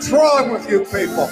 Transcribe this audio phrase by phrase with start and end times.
[0.00, 1.26] What's wrong with you people?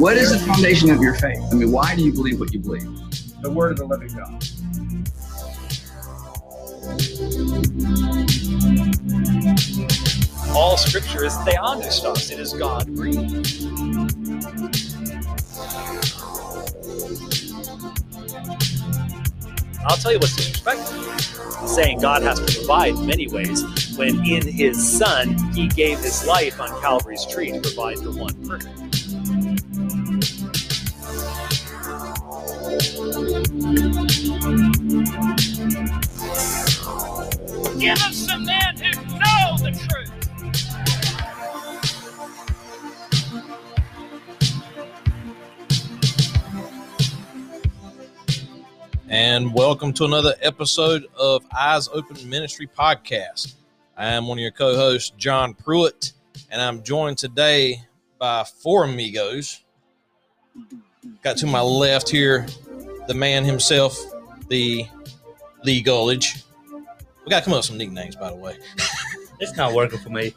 [0.00, 1.40] What is the foundation of your faith?
[1.50, 2.84] I mean, why do you believe what you believe?
[3.42, 4.44] The word of the living God.
[10.54, 12.30] All scripture is theopneustos.
[12.30, 13.48] It is God breathed.
[19.86, 21.66] I'll tell you what's disrespectful.
[21.66, 23.64] Saying God has to provide in many ways
[23.96, 28.34] when in his son he gave his life on Calvary's tree to provide the one
[28.46, 28.76] perfect.
[37.78, 40.09] Give us some men who know the truth.
[49.10, 53.54] And welcome to another episode of Eyes Open Ministry Podcast.
[53.96, 56.12] I am one of your co hosts, John Pruitt,
[56.48, 57.82] and I'm joined today
[58.20, 59.64] by four amigos.
[61.22, 62.46] Got to my left here
[63.08, 64.00] the man himself,
[64.48, 64.86] the
[65.64, 66.44] Lee Gullidge.
[67.24, 68.56] We got to come up with some nicknames, by the way.
[69.42, 70.34] It's not working for me.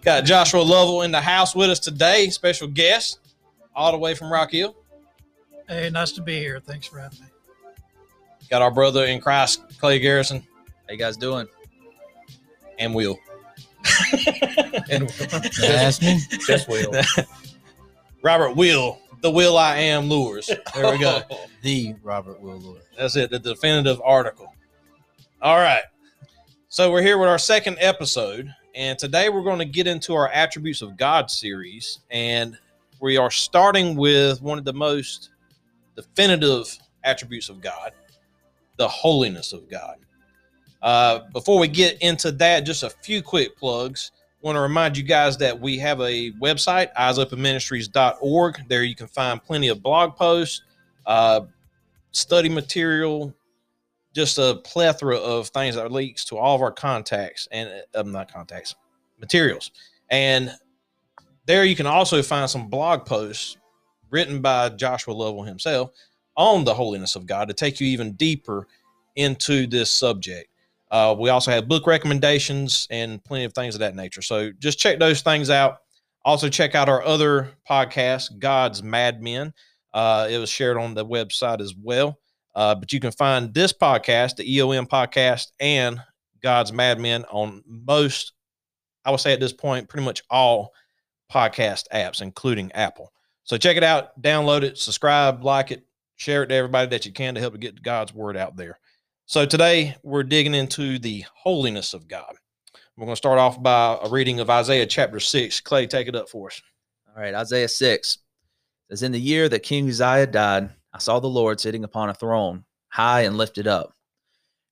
[0.00, 3.18] Got Joshua Lovell in the house with us today, special guest,
[3.74, 4.74] all the way from Rock Hill.
[5.68, 6.58] Hey, nice to be here.
[6.58, 7.26] Thanks for having me.
[8.50, 10.40] Got our brother in Christ, Clay Garrison,
[10.86, 11.46] How you guys doing?
[12.78, 13.18] and Will.
[14.90, 15.08] And
[15.60, 16.20] That's me.
[16.46, 16.92] just will.
[18.22, 20.50] Robert Will, the Will I Am Lures.
[20.74, 21.22] There we go.
[21.62, 22.84] The Robert Will lures.
[22.96, 24.54] That's it, the definitive article.
[25.42, 25.82] All right.
[26.68, 30.28] So we're here with our second episode, and today we're going to get into our
[30.28, 32.00] Attributes of God series.
[32.10, 32.56] And
[33.00, 35.30] we are starting with one of the most
[35.96, 37.90] definitive attributes of God,
[38.76, 39.96] the holiness of God.
[40.82, 44.12] Uh, before we get into that, just a few quick plugs.
[44.42, 48.68] Want to remind you guys that we have a website, eyesopenministries.org.
[48.68, 50.62] There you can find plenty of blog posts,
[51.06, 51.40] uh,
[52.12, 53.34] study material,
[54.14, 58.32] just a plethora of things that leaks to all of our contacts and um, not
[58.32, 58.74] contacts,
[59.18, 59.72] materials.
[60.10, 60.52] And
[61.46, 63.56] there you can also find some blog posts
[64.10, 65.90] written by Joshua Lovell himself
[66.36, 68.66] on the holiness of God to take you even deeper
[69.16, 70.50] into this subject.
[70.90, 74.22] Uh, we also have book recommendations and plenty of things of that nature.
[74.22, 75.78] So just check those things out.
[76.24, 79.52] Also, check out our other podcast, God's Mad Men.
[79.94, 82.18] Uh, it was shared on the website as well.
[82.54, 86.00] Uh, but you can find this podcast, the EOM podcast, and
[86.42, 88.32] God's Mad Men on most,
[89.04, 90.72] I would say at this point, pretty much all
[91.32, 93.12] podcast apps, including Apple.
[93.44, 95.84] So check it out, download it, subscribe, like it,
[96.16, 98.78] share it to everybody that you can to help to get God's word out there.
[99.26, 102.34] So today we're digging into the holiness of God.
[102.96, 105.60] We're going to start off by a reading of Isaiah chapter 6.
[105.60, 106.62] Clay, take it up for us.
[107.08, 108.18] All right, Isaiah 6
[108.88, 112.14] says, In the year that King Uzziah died, I saw the Lord sitting upon a
[112.14, 113.94] throne, high and lifted up,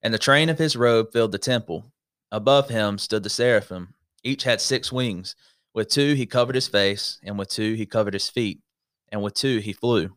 [0.03, 1.93] and the train of his robe filled the temple.
[2.33, 3.95] Above him stood the seraphim.
[4.23, 5.37] Each had six wings.
[5.75, 8.61] With two he covered his face, and with two he covered his feet,
[9.11, 10.17] and with two he flew.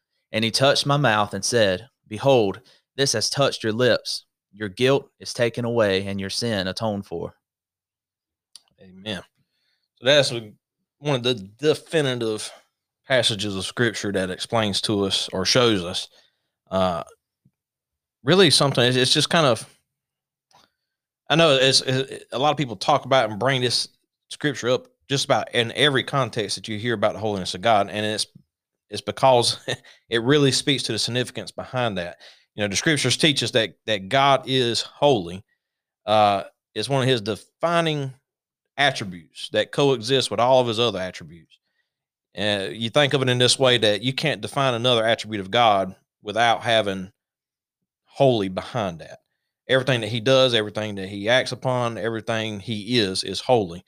[0.31, 2.61] And he touched my mouth and said, Behold,
[2.95, 4.25] this has touched your lips.
[4.53, 7.33] Your guilt is taken away, and your sin atoned for.
[8.81, 9.21] Amen.
[9.99, 10.33] So that's
[10.99, 12.51] one of the definitive
[13.07, 16.09] passages of scripture that explains to us or shows us
[16.69, 17.03] uh,
[18.23, 18.83] really something.
[18.83, 19.67] It's, it's just kind of,
[21.29, 23.89] I know it's, it, a lot of people talk about and bring this
[24.29, 27.89] scripture up just about in every context that you hear about the holiness of God.
[27.89, 28.27] And it's,
[28.91, 29.57] it's because
[30.09, 32.17] it really speaks to the significance behind that.
[32.53, 35.43] You know, the scriptures teach us that, that God is holy.
[36.05, 36.43] Uh,
[36.75, 38.13] it's one of his defining
[38.77, 41.57] attributes that coexist with all of his other attributes.
[42.37, 45.51] Uh, you think of it in this way that you can't define another attribute of
[45.51, 47.11] God without having
[48.05, 49.19] holy behind that.
[49.67, 53.83] Everything that he does, everything that he acts upon, everything he is, is holy.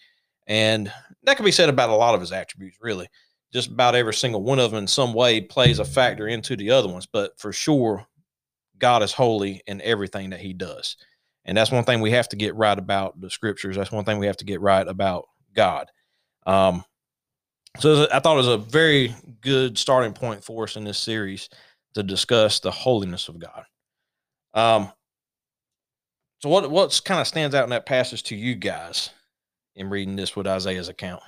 [0.48, 0.92] And
[1.24, 3.08] that can be said about a lot of his attributes, really.
[3.54, 6.72] Just about every single one of them in some way plays a factor into the
[6.72, 7.06] other ones.
[7.06, 8.06] But for sure,
[8.80, 10.98] God is holy in everything that he does.
[11.46, 13.76] And that's one thing we have to get right about the scriptures.
[13.76, 15.92] That's one thing we have to get right about God.
[16.46, 16.84] Um,
[17.80, 21.50] so I thought it was a very good starting point for us in this series
[21.96, 23.66] to discuss the holiness of God.
[24.54, 24.92] Um,
[26.40, 29.10] so what what's kind of stands out in that passage to you guys
[29.76, 31.24] in reading this with Isaiah's account?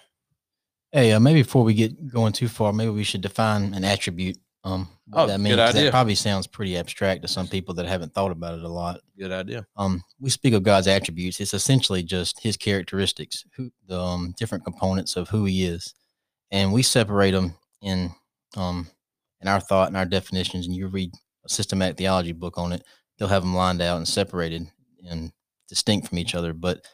[0.96, 4.38] Hey, uh, maybe before we get going too far, maybe we should define an attribute.
[4.64, 5.84] Um, what Oh, that good idea.
[5.84, 9.02] That probably sounds pretty abstract to some people that haven't thought about it a lot.
[9.20, 9.68] Good idea.
[9.76, 11.42] Um, we speak of God's attributes.
[11.42, 15.94] It's essentially just His characteristics, who the um, different components of who He is,
[16.50, 18.12] and we separate them in
[18.56, 18.88] um
[19.42, 20.66] in our thought and our definitions.
[20.66, 21.12] And you read
[21.46, 22.84] a systematic theology book on it,
[23.20, 24.66] they'll have them lined out and separated
[25.06, 25.34] and
[25.68, 26.54] distinct from each other.
[26.54, 26.86] But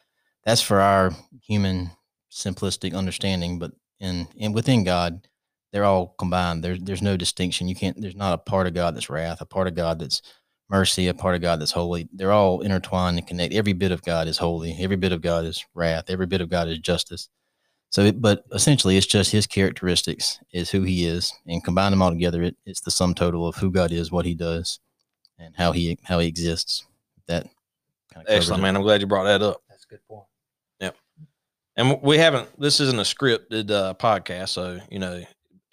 [0.44, 1.12] that's for our
[1.44, 1.92] human
[2.32, 3.60] simplistic understanding.
[3.60, 5.28] But in and within God,
[5.72, 6.64] they're all combined.
[6.64, 7.70] There's there's no distinction.
[7.70, 8.00] You can't.
[8.02, 10.22] There's not a part of God that's wrath, a part of God that's
[10.70, 12.10] mercy, a part of God that's holy.
[12.12, 13.56] They're all intertwined and connected.
[13.56, 14.76] Every bit of God is holy.
[14.80, 16.06] Every bit of God is wrath.
[16.10, 17.30] Every bit of God is justice.
[17.90, 22.02] So, it, but essentially, it's just His characteristics is who He is, and combine them
[22.02, 24.80] all together, it, it's the sum total of who God is, what He does,
[25.38, 26.86] and how He how He exists.
[27.28, 27.48] That
[28.14, 28.76] kind of Excellent, man.
[28.76, 29.62] I'm glad you brought that up.
[29.70, 30.26] That's a good point.
[31.82, 32.48] And we haven't.
[32.60, 35.24] This isn't a scripted uh, podcast, so you know,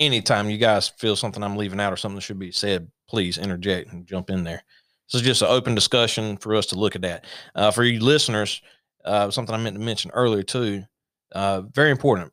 [0.01, 3.37] anytime you guys feel something I'm leaving out or something that should be said, please
[3.37, 4.65] interject and jump in there.
[5.13, 7.27] This is just an open discussion for us to look at that.
[7.55, 8.63] Uh, for you listeners,
[9.05, 10.83] uh, something I meant to mention earlier too.
[11.33, 12.33] Uh, very important.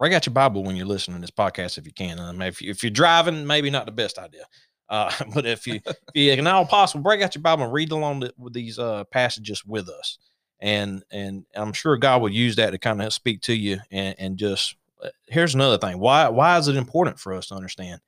[0.00, 2.16] Break out your Bible when you're listening to this podcast if you can.
[2.36, 4.44] Mean, if, you, if you're driving, maybe not the best idea.
[4.88, 7.92] Uh, but if you if you can all possible, break out your Bible and read
[7.92, 10.18] along the, with these uh, passages with us
[10.60, 14.14] and and I'm sure God would use that to kind of speak to you and
[14.18, 18.00] and just uh, here's another thing why why is it important for us to understand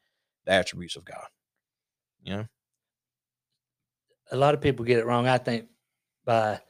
[0.45, 1.27] the attributes of God
[2.23, 2.47] you know
[4.31, 5.27] a lot of people get it wrong.
[5.27, 5.67] I think
[6.25, 6.61] by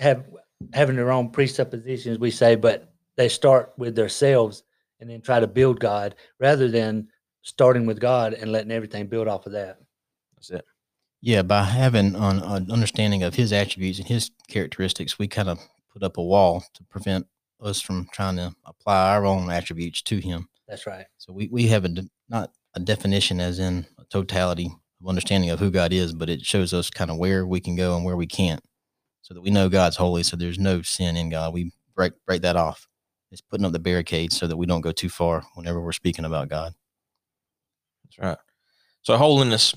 [0.00, 0.24] have
[0.72, 4.62] having their own presuppositions, we say, but they start with themselves
[5.00, 7.08] and then try to build God rather than
[7.42, 9.78] starting with God and letting everything build off of that.
[10.36, 10.64] that's it
[11.22, 15.60] Yeah, by having an, an understanding of his attributes and his characteristics, we kind of
[15.92, 17.26] put up a wall to prevent
[17.60, 20.48] us from trying to apply our own attributes to him.
[20.66, 21.06] That's right.
[21.18, 25.50] So we, we have a de- not a definition as in a totality of understanding
[25.50, 28.04] of who God is, but it shows us kind of where we can go and
[28.04, 28.64] where we can't,
[29.20, 30.24] so that we know God's holy.
[30.24, 31.54] So there's no sin in God.
[31.54, 32.88] We break break that off.
[33.30, 36.24] It's putting up the barricades so that we don't go too far whenever we're speaking
[36.24, 36.74] about God.
[38.04, 38.38] that's right
[39.00, 39.74] so holiness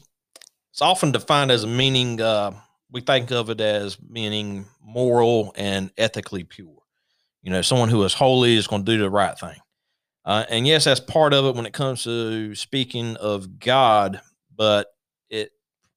[0.75, 2.51] it's often defined as a meaning uh,
[2.91, 6.79] we think of it as meaning moral and ethically pure.
[7.41, 9.55] You know someone who is holy is going to do the right thing.
[10.25, 14.19] Uh, and yes that's part of it when it comes to speaking of god
[14.53, 14.87] but
[15.29, 15.51] it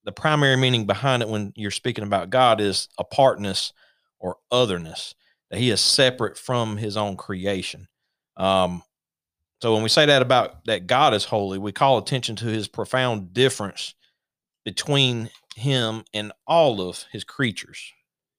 [0.05, 3.73] the primary meaning behind it when you're speaking about god is apartness
[4.21, 5.17] or otherness
[5.51, 7.89] that he is separate from his own creation.
[8.37, 8.83] Um,
[9.61, 12.69] so when we say that about that god is holy we call attention to his
[12.69, 13.97] profound difference
[14.69, 17.81] between him and all of his creatures.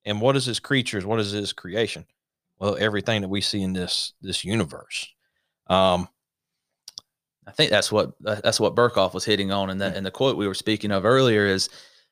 [0.06, 1.04] And what is his creatures?
[1.04, 2.06] What is his creation?
[2.60, 5.08] Well everything that we see in this this universe.
[5.68, 6.08] Um
[7.48, 10.12] I think that's what uh, that's what Berkhof was hitting on, and that and the
[10.12, 11.68] quote we were speaking of earlier is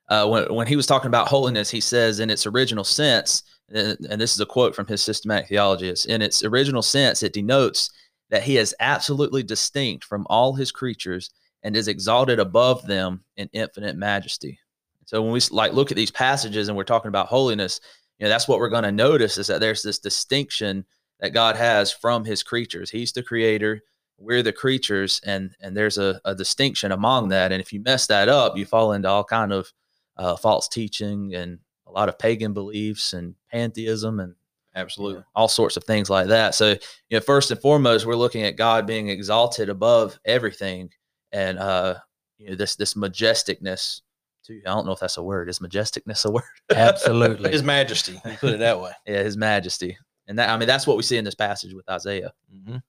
[0.09, 3.99] uh, when when he was talking about holiness, he says in its original sense, and,
[4.09, 5.89] and this is a quote from his systematic theology.
[5.89, 7.91] It's, in its original sense, it denotes
[8.31, 11.29] that he is absolutely distinct from all his creatures
[11.63, 14.59] and is exalted above them in infinite majesty.
[15.05, 17.79] So when we like look at these passages and we're talking about holiness,
[18.19, 20.85] you know that's what we're going to notice is that there's this distinction
[21.19, 22.89] that God has from his creatures.
[22.89, 23.81] He's the creator
[24.17, 28.07] we're the creatures and and there's a, a distinction among that and if you mess
[28.07, 29.71] that up you fall into all kind of
[30.17, 34.35] uh, false teaching and a lot of pagan beliefs and pantheism and you
[34.81, 36.77] absolutely know, all sorts of things like that so you
[37.11, 40.89] know first and foremost we're looking at god being exalted above everything
[41.37, 41.95] and uh
[42.37, 44.01] you know this this majesticness
[44.45, 47.51] too i don't know if that's a word is majesticness a word Absolutely.
[47.51, 50.87] his majesty you put it that way yeah his majesty and that i mean that's
[50.87, 52.81] what we see in this passage with isaiah Mhm.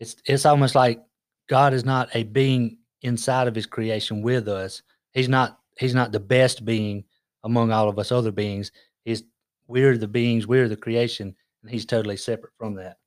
[0.00, 1.00] it's it's almost like
[1.48, 4.82] God is not a being inside of his creation with us.
[5.12, 7.04] He's not he's not the best being
[7.42, 8.70] among all of us other beings.
[9.06, 9.22] He's
[9.66, 12.98] we're the beings, we're the creation, and he's totally separate from that.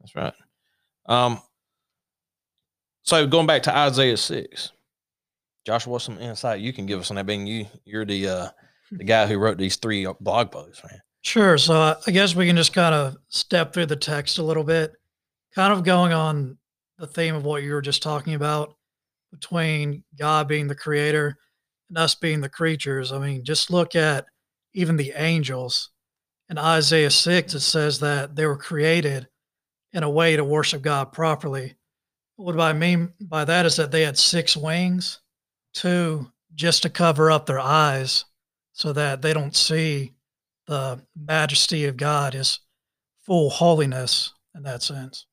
[0.00, 0.34] That's right.
[1.06, 1.40] Um,
[3.10, 4.70] so going back to Isaiah six,
[5.66, 7.26] Joshua, what's some insight you can give us on that?
[7.26, 8.48] Being you, you're the uh,
[8.92, 11.00] the guy who wrote these three blog posts, man.
[11.22, 11.58] Sure.
[11.58, 14.92] So I guess we can just kind of step through the text a little bit,
[15.56, 16.56] kind of going on
[16.98, 18.76] the theme of what you were just talking about
[19.32, 21.36] between God being the creator
[21.88, 23.10] and us being the creatures.
[23.10, 24.26] I mean, just look at
[24.72, 25.90] even the angels.
[26.48, 29.26] In Isaiah 6, it says that they were created
[29.92, 31.74] in a way to worship God properly.
[32.40, 35.20] What I mean by that is that they had six wings,
[35.74, 38.24] two just to cover up their eyes
[38.72, 40.14] so that they don't see
[40.66, 42.60] the majesty of God, his
[43.20, 45.26] full holiness in that sense.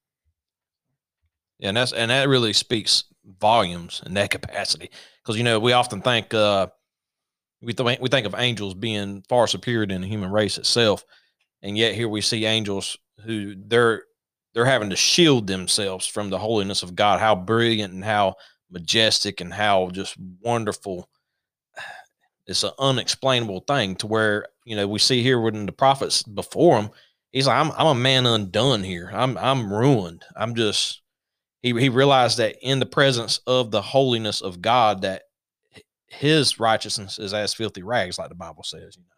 [1.59, 3.05] Yeah, and that's and that really speaks
[3.39, 4.89] volumes in that capacity
[5.23, 6.67] because you know we often think uh,
[7.61, 11.05] we think we think of angels being far superior than the human race itself,
[11.61, 14.03] and yet here we see angels who they're
[14.54, 17.20] they're having to shield themselves from the holiness of God.
[17.20, 18.36] How brilliant and how
[18.72, 21.10] majestic and how just wonderful.
[22.50, 26.80] It's an unexplainable thing to where you know we see here when the prophets before
[26.80, 26.92] him,
[27.34, 29.12] he's like, I'm I'm a man undone here.
[29.13, 30.24] I'm I'm ruined.
[30.34, 31.01] I'm just
[31.62, 35.24] he he realized that in the presence of the holiness of God that
[36.08, 38.96] his righteousness is as filthy rags, like the Bible says.
[38.96, 39.18] You know.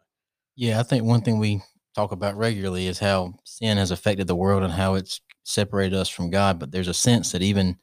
[0.56, 1.62] Yeah, I think one thing we
[1.96, 6.10] talk about regularly is how sin has affected the world and how it's separated us
[6.10, 6.60] from God.
[6.60, 7.78] But there's a sense that even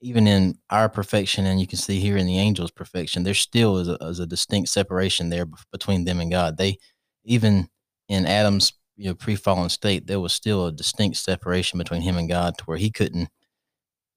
[0.00, 3.78] even in our perfection, and you can see here in the angels' perfection, there still
[3.78, 6.56] is a, is a distinct separation there between them and God.
[6.56, 6.78] They
[7.24, 7.68] even
[8.08, 12.28] in Adam's you know pre-fallen state, there was still a distinct separation between him and
[12.28, 13.28] God, to where he couldn't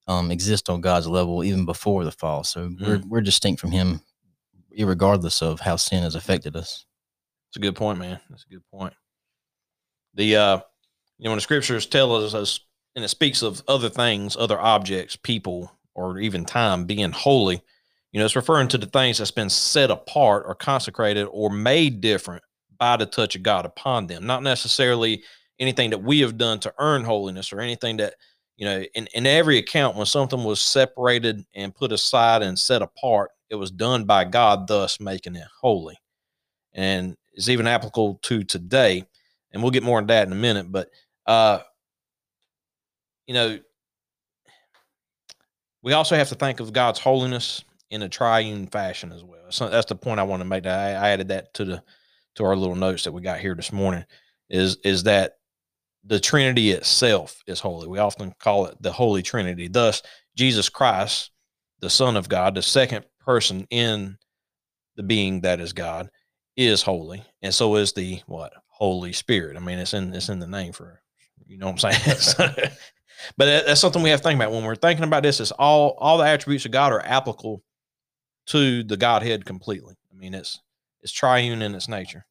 [0.08, 2.44] um, exist on God's level even before the fall.
[2.44, 2.82] So mm.
[2.82, 4.02] we're we're distinct from Him,
[4.78, 6.86] regardless of how sin has affected us.
[7.50, 8.20] It's a good point, man.
[8.30, 8.94] That's a good point.
[10.14, 10.58] The uh,
[11.18, 12.60] you know, when the scriptures tell us,
[12.96, 17.62] and it speaks of other things, other objects, people, or even time being holy.
[18.12, 22.02] You know, it's referring to the things that's been set apart or consecrated or made
[22.02, 22.44] different
[22.78, 25.24] by the touch of God upon them, not necessarily
[25.60, 28.16] anything that we have done to earn holiness or anything that
[28.62, 32.84] you know, in, in every account, when something was separated and put aside and set
[32.84, 35.98] apart, it was done by God, thus making it holy.
[36.74, 39.06] And it's even applicable to today.
[39.54, 40.72] And we'll get more into that in a minute.
[40.72, 40.90] But,
[41.26, 41.60] uh,
[43.28, 43.60] you know,
[45.84, 49.42] we also have to think of God's holiness in a triune fashion as well.
[49.50, 50.66] So that's the point I want to make.
[50.66, 51.84] I, I added that to the
[52.36, 54.06] to our little notes that we got here this morning.
[54.50, 55.34] Is is that
[56.04, 57.88] the Trinity itself is holy.
[57.88, 59.68] We often call it the Holy Trinity.
[59.68, 60.02] Thus,
[60.36, 61.32] Jesus Christ,
[61.80, 64.18] the Son of God, the second person in
[64.96, 66.10] the being that is God,
[66.58, 69.58] is holy, and so is the what Holy Spirit.
[69.58, 71.04] I mean, it's in it's in the name for
[71.46, 72.50] you know what I'm saying.
[73.38, 75.40] but that's something we have to think about when we're thinking about this.
[75.40, 77.62] Is all all the attributes of God are applicable
[78.48, 79.94] to the Godhead completely.
[80.12, 80.62] I mean, it's
[81.04, 82.26] it's triune in its nature.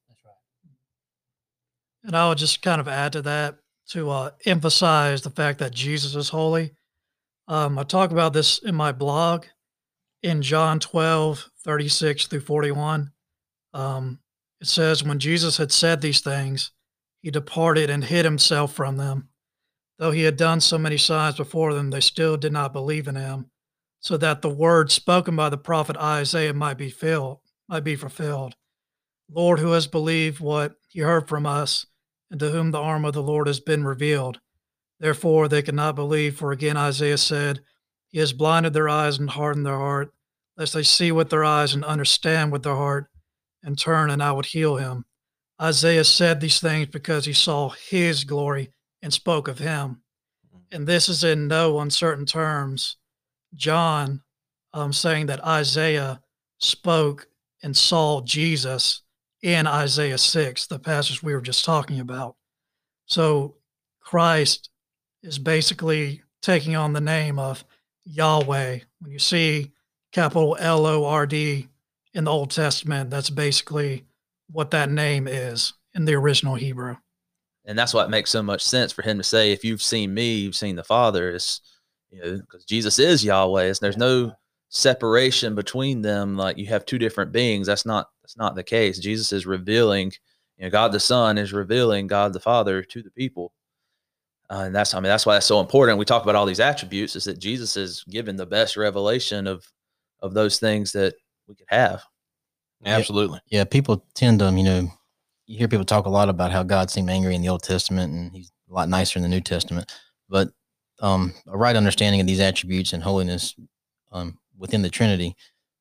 [2.03, 3.59] And I would just kind of add to that
[3.91, 6.73] to uh, emphasize the fact that Jesus is holy.
[7.47, 9.45] Um, I talk about this in my blog
[10.25, 13.13] in John 12, 36 through 41.
[13.73, 14.19] Um,
[14.61, 16.73] it says, When Jesus had said these things,
[17.23, 19.29] he departed and hid himself from them.
[19.99, 23.17] Though he had done so many signs before them, they still did not believe in
[23.17, 23.51] him,
[24.01, 28.55] so that the word spoken by the prophet Isaiah might be filled, might be fulfilled.
[29.31, 31.87] Lord, who has believed what he heard from us,
[32.31, 34.41] and to whom the arm of the Lord has been revealed.
[34.99, 37.61] Therefore they could not believe, for again Isaiah said,
[38.09, 40.13] He has blinded their eyes and hardened their heart,
[40.57, 43.11] lest they see with their eyes and understand with their heart,
[43.63, 45.05] and turn, and I would heal him.
[45.61, 50.03] Isaiah said these things because he saw his glory and spoke of him.
[50.73, 52.97] And this is in no uncertain terms.
[53.55, 54.23] John
[54.73, 56.21] um, saying that Isaiah
[56.59, 57.27] spoke
[57.63, 59.03] and saw Jesus
[59.43, 62.37] in Isaiah 6, the passage we were just talking about.
[63.07, 63.57] So
[64.01, 64.71] Christ
[65.23, 67.65] is basically taking on the name of
[68.05, 68.81] Yahweh.
[69.01, 69.73] When you see
[70.13, 71.69] capital L O R D
[72.15, 74.05] in the Old Testament, that's basically
[74.51, 76.97] what that name is in the original Hebrew.
[77.65, 80.13] And that's why it makes so much sense for him to say, if you've seen
[80.15, 81.31] me, you've seen the Father.
[81.31, 81.61] It's,
[82.11, 83.65] you know, because Jesus is Yahweh.
[83.65, 84.33] It's, there's no
[84.71, 86.37] separation between them.
[86.37, 87.67] Like you have two different beings.
[87.67, 88.99] That's not that's not the case.
[88.99, 90.13] Jesus is revealing,
[90.57, 93.53] you know, God the Son is revealing God the Father to the people.
[94.49, 95.99] Uh, and that's, I mean, that's why that's so important.
[95.99, 99.65] We talk about all these attributes is that Jesus is given the best revelation of,
[100.21, 101.15] of those things that
[101.51, 102.03] we could have.
[102.85, 103.41] Absolutely.
[103.49, 103.61] Yeah.
[103.61, 104.91] yeah people tend to, you know,
[105.47, 108.13] you hear people talk a lot about how God seemed angry in the Old Testament
[108.13, 109.93] and he's a lot nicer in the New Testament.
[110.29, 110.49] But
[111.01, 113.55] um, a right understanding of these attributes and holiness
[114.13, 115.37] um, within the Trinity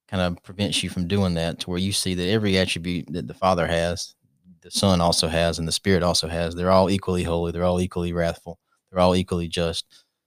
[0.08, 3.28] kind of prevents you from doing that to where you see that every attribute that
[3.28, 4.16] the Father has,
[4.62, 7.80] the Son also has, and the Spirit also has, they're all equally holy, they're all
[7.80, 8.58] equally wrathful,
[8.92, 9.86] they're all equally just.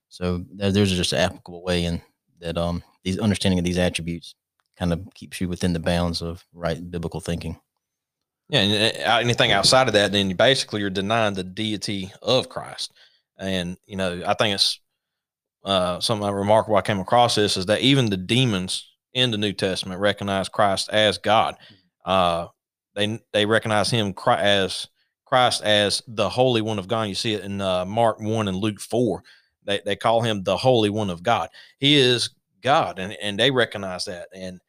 [0.08, 2.00] So there's just an applicable way in
[2.40, 4.34] that um these understanding of these attributes
[4.78, 7.58] kind of keeps you within the bounds of right biblical thinking.
[8.48, 12.48] Yeah, and uh, anything outside of that, then you basically you're denying the deity of
[12.48, 12.92] Christ.
[13.38, 14.80] And you know, I think it's
[15.64, 16.76] uh, something remarkable.
[16.76, 20.90] I came across this is that even the demons in the New Testament recognize Christ
[20.90, 21.56] as God.
[22.04, 22.48] Uh,
[22.94, 24.88] they they recognize Him as
[25.24, 27.04] Christ as the Holy One of God.
[27.04, 29.22] You see it in uh, Mark one and Luke four.
[29.64, 31.48] They they call Him the Holy One of God.
[31.78, 32.30] He is
[32.62, 34.28] God, and and they recognize that.
[34.34, 34.60] And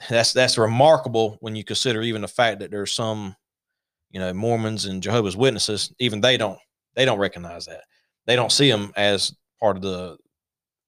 [0.08, 3.34] that's that's remarkable when you consider even the fact that there's some
[4.10, 6.58] you know mormons and jehovah's witnesses even they don't
[6.94, 7.82] they don't recognize that
[8.26, 10.16] they don't see him as part of the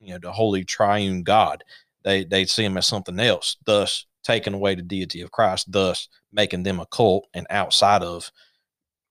[0.00, 1.62] you know the holy triune god
[2.02, 6.09] they they see him as something else thus taking away the deity of christ thus
[6.33, 8.30] making them a cult and outside of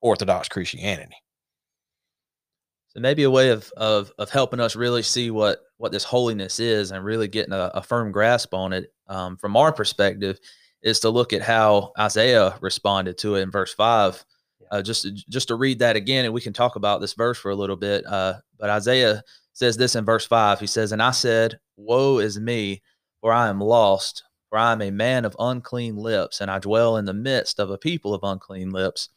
[0.01, 1.15] orthodox christianity
[2.89, 6.59] So maybe a way of of of helping us really see what what this holiness
[6.59, 10.37] is and really getting a, a firm grasp on it um, from our perspective
[10.83, 14.23] is to look at how Isaiah responded to it in verse five.
[14.71, 17.39] Uh, just to, just to read that again, and we can talk about this verse
[17.39, 18.05] for a little bit.
[18.05, 20.59] Uh, but Isaiah says this in verse five.
[20.59, 22.83] He says, "And I said, Woe is me,
[23.21, 26.97] for I am lost, for I am a man of unclean lips, and I dwell
[26.97, 29.09] in the midst of a people of unclean lips.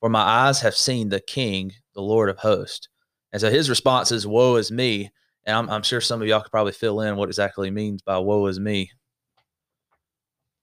[0.00, 2.88] For my eyes have seen the King, the Lord of hosts."
[3.32, 5.10] And so his response is, Woe is me.
[5.46, 8.18] And I'm, I'm sure some of y'all could probably fill in what exactly means by
[8.18, 8.90] woe is me.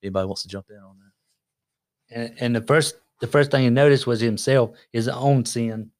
[0.04, 2.16] Anybody wants to jump in on that?
[2.16, 5.92] And, and the first the first thing he noticed was himself, his own sin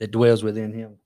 [0.00, 0.98] that dwells within him.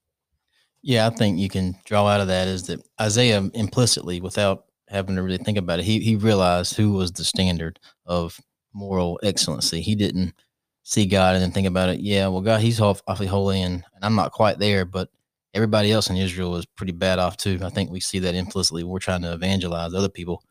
[0.82, 5.16] Yeah, I think you can draw out of that is that Isaiah implicitly, without having
[5.16, 8.40] to really think about it, he he realized who was the standard of
[8.72, 9.80] moral excellency.
[9.80, 10.34] He didn't
[10.82, 12.00] see God and then think about it.
[12.00, 15.10] Yeah, well, God, He's awfully holy, and, and I'm not quite there, but
[15.56, 17.58] everybody else in Israel is pretty bad off too.
[17.62, 18.84] I think we see that implicitly.
[18.84, 20.42] We're trying to evangelize other people,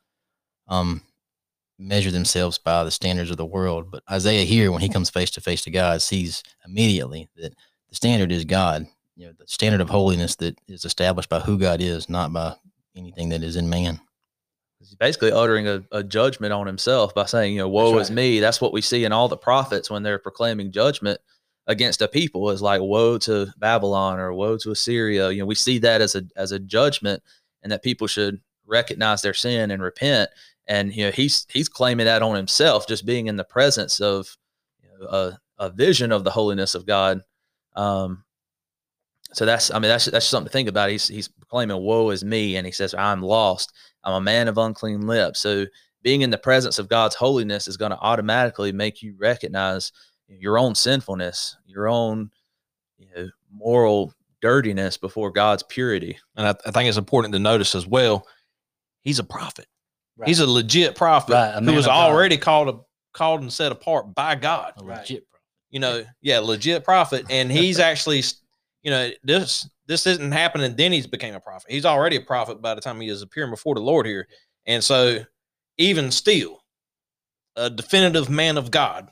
[0.68, 1.04] um,
[1.78, 3.92] measure themselves by the standards of the world.
[3.92, 7.54] But Isaiah here, when he comes face to face to God, sees immediately that
[7.88, 8.88] the standard is God.
[9.16, 12.56] You know, the standard of holiness that is established by who God is, not by
[12.96, 14.02] anything that is in man.
[14.80, 18.40] He's basically uttering a, a judgment on himself by saying, you know, woe is me.
[18.40, 21.22] That's what we see in all the prophets when they're proclaiming judgment
[21.68, 25.32] against a people is like woe to Babylon or woe to Assyria.
[25.32, 27.24] You know, we see that as a as a judgment
[27.64, 30.30] and that people should recognize their sin and repent.
[30.68, 34.38] And you know, he's he's claiming that on himself, just being in the presence of
[34.82, 37.22] you know, a, a vision of the holiness of God.
[37.76, 38.24] Um,
[39.34, 40.90] so that's I mean that's that's something to think about.
[40.90, 43.74] He's he's proclaiming woe is me, and he says I'm lost.
[44.04, 45.40] I'm a man of unclean lips.
[45.40, 45.66] So
[46.04, 49.92] being in the presence of God's holiness is going to automatically make you recognize
[50.28, 52.32] your own sinfulness, your own
[52.98, 56.18] you know, moral dirtiness before God's purity.
[56.36, 58.28] and I, I think it's important to notice as well
[59.02, 59.68] he's a prophet
[60.18, 60.28] Right.
[60.30, 62.10] he's a legit prophet Right, a who was of God.
[62.12, 62.80] already called a,
[63.14, 65.00] called and set apart by god A Right.
[65.00, 65.44] legit prophet.
[65.72, 67.26] you know, yeah, legit prophet.
[67.30, 68.24] And he's actually,
[68.84, 70.76] you know, this this isn't happening.
[70.76, 71.70] Then he's became a prophet.
[71.72, 74.28] He's already a prophet by the time he is appearing before the Lord here.
[74.66, 75.20] And so,
[75.78, 76.62] even still,
[77.56, 79.12] a definitive man of God,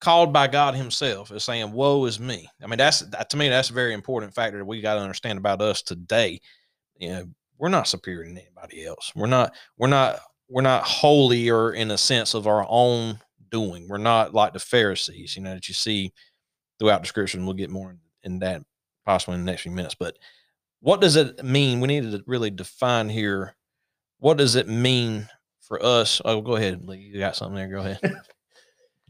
[0.00, 3.48] called by God Himself, is saying, "Woe is me." I mean, that's that, to me,
[3.48, 6.40] that's a very important factor that we got to understand about us today.
[6.98, 7.26] You know,
[7.58, 9.12] we're not superior to anybody else.
[9.14, 9.54] We're not.
[9.78, 10.20] We're not.
[10.48, 13.18] We're not holy or in a sense of our own
[13.50, 13.88] doing.
[13.88, 16.12] We're not like the Pharisees, you know, that you see
[16.78, 17.38] throughout the scripture.
[17.38, 18.62] And we'll get more in, in that
[19.04, 19.94] possibly in the next few minutes.
[19.94, 20.16] But
[20.80, 21.80] what does it mean?
[21.80, 23.56] We need to really define here.
[24.18, 25.28] What does it mean
[25.60, 26.20] for us?
[26.24, 26.98] Oh, go ahead, Lee.
[26.98, 27.68] You got something there?
[27.68, 28.00] Go ahead.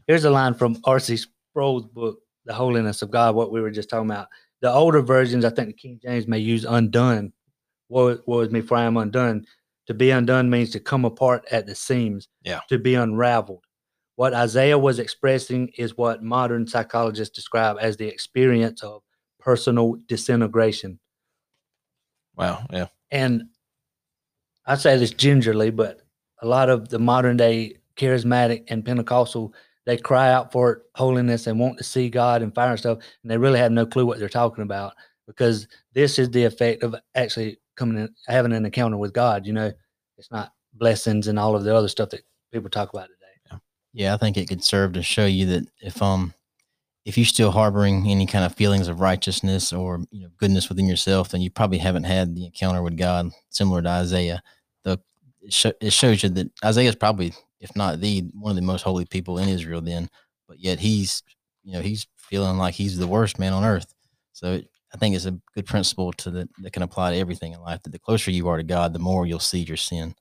[0.07, 1.17] Here's a line from R.C.
[1.17, 4.27] Sproul's book, The Holiness of God, what we were just talking about.
[4.61, 7.33] The older versions, I think the King James may use undone.
[7.89, 9.45] Woe, woe is me, for I am undone.
[9.87, 12.61] To be undone means to come apart at the seams, Yeah.
[12.69, 13.63] to be unraveled.
[14.15, 19.03] What Isaiah was expressing is what modern psychologists describe as the experience of
[19.39, 20.99] personal disintegration.
[22.35, 22.65] Wow.
[22.71, 22.87] Yeah.
[23.11, 23.43] And
[24.65, 26.01] I say this gingerly, but
[26.41, 29.53] a lot of the modern day charismatic and Pentecostal,
[29.87, 33.31] they cry out for holiness and want to see God and fire and stuff, and
[33.31, 34.93] they really have no clue what they're talking about
[35.25, 39.45] because this is the effect of actually coming in, having an encounter with God.
[39.45, 39.71] You know,
[40.17, 42.21] it's not blessings and all of the other stuff that
[42.51, 43.61] people talk about today.
[43.93, 46.33] Yeah, I think it could serve to show you that if um
[47.05, 50.85] if you're still harboring any kind of feelings of righteousness or you know goodness within
[50.85, 54.43] yourself, then you probably haven't had the encounter with God similar to Isaiah.
[54.83, 54.99] The
[55.41, 58.61] it, sho- it shows you that Isaiah is probably, if not the one of the
[58.61, 59.81] most holy people in Israel.
[59.81, 60.09] Then,
[60.47, 61.23] but yet he's
[61.63, 63.93] you know he's feeling like he's the worst man on earth.
[64.33, 67.53] So it, I think it's a good principle to that that can apply to everything
[67.53, 67.83] in life.
[67.83, 70.15] That the closer you are to God, the more you'll see your sin.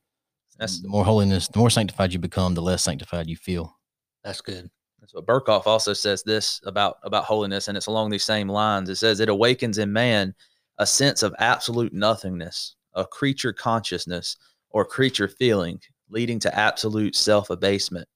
[0.58, 3.76] That's the more holiness, the more sanctified you become, the less sanctified you feel.
[4.24, 4.70] That's good.
[5.00, 8.88] That's what Berkhof also says this about about holiness, and it's along these same lines.
[8.88, 10.34] It says it awakens in man
[10.78, 14.36] a sense of absolute nothingness, a creature consciousness
[14.70, 18.08] or creature feeling, leading to absolute self abasement.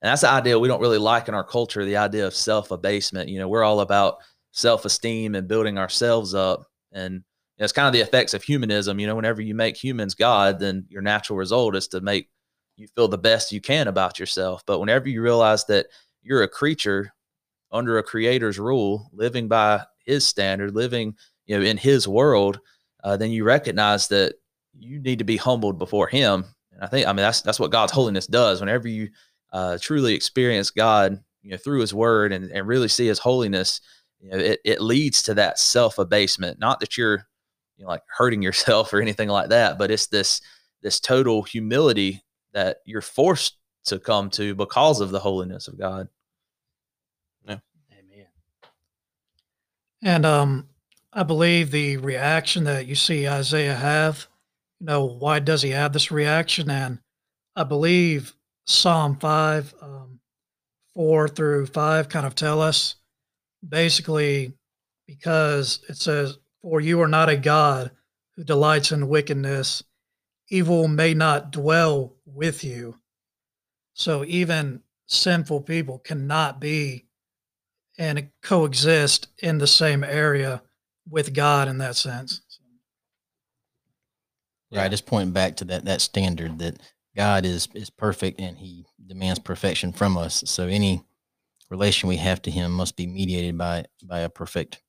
[0.00, 1.84] And that's the idea we don't really like in our culture.
[1.84, 3.28] The idea of self abasement.
[3.28, 4.18] You know, we're all about
[4.52, 7.22] self esteem and building ourselves up, and
[7.58, 9.00] it's kind of the effects of humanism.
[9.00, 12.28] You know, whenever you make humans God, then your natural result is to make
[12.76, 14.62] you feel the best you can about yourself.
[14.66, 15.86] But whenever you realize that
[16.22, 17.12] you're a creature
[17.72, 21.14] under a creator's rule, living by his standard, living
[21.46, 22.60] you know in his world,
[23.02, 24.34] uh, then you recognize that
[24.78, 26.44] you need to be humbled before him.
[26.78, 28.60] And I think I mean that's that's what God's holiness does.
[28.60, 29.10] Whenever you
[29.52, 33.80] uh, truly experience God, you know, through His Word and, and really see His holiness,
[34.20, 36.60] you know, it, it leads to that self abasement.
[36.60, 37.26] Not that you're,
[37.76, 40.40] you know, like hurting yourself or anything like that, but it's this
[40.82, 46.08] this total humility that you're forced to come to because of the holiness of God.
[47.44, 47.58] Yeah.
[47.92, 48.26] Amen.
[50.02, 50.68] And um,
[51.12, 54.28] I believe the reaction that you see Isaiah have,
[54.80, 56.70] you know, why does he have this reaction?
[56.70, 57.00] And
[57.56, 58.34] I believe
[58.66, 60.20] Psalm 5, um,
[60.94, 62.96] 4 through 5 kind of tell us
[63.66, 64.52] basically
[65.06, 67.90] because it says, For you are not a God
[68.36, 69.82] who delights in wickedness,
[70.48, 73.00] evil may not dwell with you.
[73.94, 77.06] So even sinful people cannot be
[77.98, 80.62] and coexist in the same area
[81.10, 82.42] with God in that sense.
[84.72, 84.90] Right.
[84.90, 86.80] Just pointing back to that that standard that
[87.16, 90.42] God is is perfect and He demands perfection from us.
[90.46, 91.02] So any
[91.70, 94.82] relation we have to Him must be mediated by by a perfect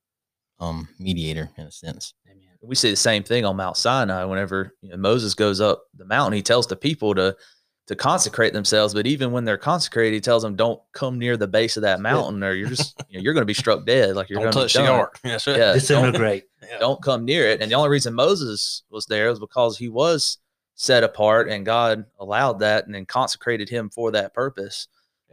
[0.59, 2.13] um, mediator in a sense.
[2.61, 4.25] We see the same thing on Mount Sinai.
[4.25, 7.35] Whenever you know, Moses goes up the mountain, he tells the people to
[7.87, 8.93] to consecrate themselves.
[8.93, 12.01] But even when they're consecrated, he tells them, "Don't come near the base of that
[12.01, 14.15] mountain, or you're just you know, you're going to be struck dead.
[14.15, 15.19] Like you're going to touch the ark.
[15.23, 15.57] That's right.
[15.57, 15.73] Yeah,
[16.11, 16.21] don't,
[16.69, 16.79] Disintegrate.
[16.79, 17.61] don't come near it.
[17.61, 20.37] And the only reason Moses was there was because he was
[20.75, 24.87] set apart, and God allowed that, and then consecrated him for that purpose,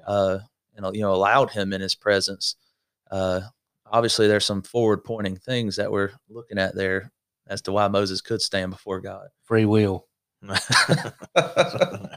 [0.07, 0.39] uh,
[0.77, 2.57] and you know allowed him in His presence.
[3.11, 3.41] Uh,
[3.91, 7.13] obviously, there's some forward pointing things that we're looking at there
[7.47, 9.29] as to why Moses could stand before God.
[9.45, 10.07] Free will.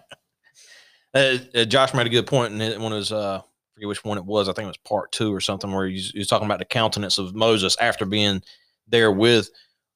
[1.14, 3.88] Uh, uh, Josh made a good point in it- one of his, uh, I forget
[3.88, 4.48] which one it was.
[4.48, 6.66] I think it was part two or something where he's, he was talking about the
[6.66, 8.44] countenance of Moses after being
[8.90, 9.50] there with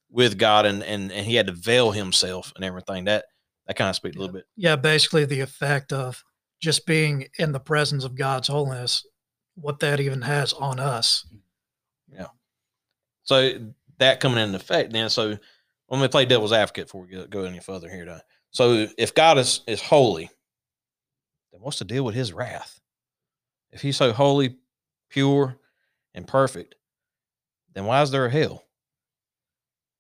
[0.09, 3.05] with God and and and he had to veil himself and everything.
[3.05, 3.25] That
[3.67, 4.45] that kind of speaks a little bit.
[4.55, 6.23] Yeah, basically the effect of
[6.61, 9.05] just being in the presence of God's holiness,
[9.55, 11.25] what that even has on us.
[12.11, 12.27] Yeah.
[13.23, 15.09] So that coming into effect then.
[15.09, 15.37] So
[15.89, 18.05] let me play devil's advocate before we go, go any further here.
[18.05, 18.19] Though.
[18.51, 20.29] So if God is is holy,
[21.51, 22.79] then what's the deal with His wrath?
[23.71, 24.57] If He's so holy,
[25.09, 25.57] pure,
[26.13, 26.75] and perfect,
[27.73, 28.63] then why is there a hell?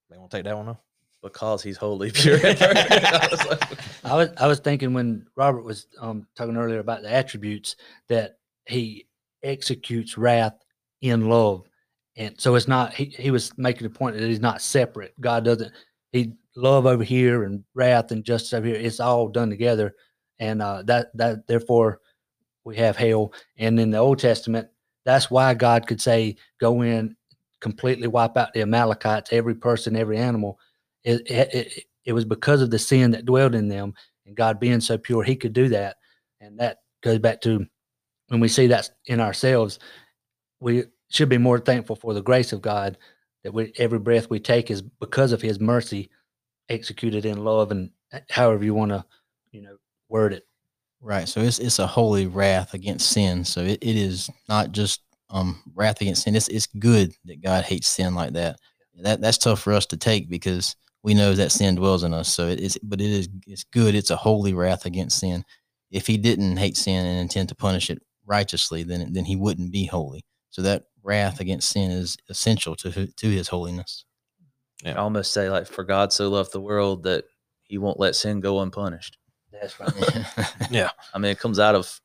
[0.09, 0.79] They won't take that one off.
[1.21, 2.37] Because he's holy, pure.
[2.43, 7.01] I was like, I was I was thinking when Robert was um, talking earlier about
[7.01, 7.77] the attributes
[8.09, 8.37] that
[8.67, 9.07] he
[9.41, 10.55] executes wrath
[11.01, 11.63] in love,
[12.17, 15.13] and so it's not he, he was making the point that he's not separate.
[15.21, 15.71] God doesn't
[16.11, 18.75] he love over here and wrath and justice over here.
[18.75, 19.95] It's all done together,
[20.39, 22.01] and uh, that that therefore
[22.65, 23.33] we have hell.
[23.57, 24.67] And in the Old Testament,
[25.05, 27.15] that's why God could say, "Go in,
[27.63, 30.59] completely wipe out the Amalekites, every person, every animal."
[31.03, 33.93] It, it, it, it was because of the sin that dwelled in them,
[34.25, 35.97] and God being so pure, He could do that.
[36.39, 37.65] And that goes back to
[38.27, 39.79] when we see that in ourselves,
[40.59, 42.97] we should be more thankful for the grace of God
[43.43, 46.09] that we, every breath we take is because of His mercy,
[46.69, 47.89] executed in love, and
[48.29, 49.05] however you want to,
[49.51, 49.77] you know,
[50.09, 50.47] word it.
[51.01, 51.27] Right.
[51.27, 53.43] So it's it's a holy wrath against sin.
[53.43, 56.35] So it, it is not just um wrath against sin.
[56.35, 58.57] It's it's good that God hates sin like that.
[59.01, 62.33] That that's tough for us to take because we know that sin dwells in us.
[62.33, 63.95] So it is but it is it's good.
[63.95, 65.43] It's a holy wrath against sin.
[65.91, 69.71] If he didn't hate sin and intend to punish it righteously, then then he wouldn't
[69.71, 70.25] be holy.
[70.49, 74.05] So that wrath against sin is essential to to his holiness.
[74.85, 77.25] I almost say like, for God so loved the world that
[77.63, 79.17] He won't let sin go unpunished.
[79.51, 79.93] That's right.
[80.71, 81.99] Yeah, I mean, it comes out of,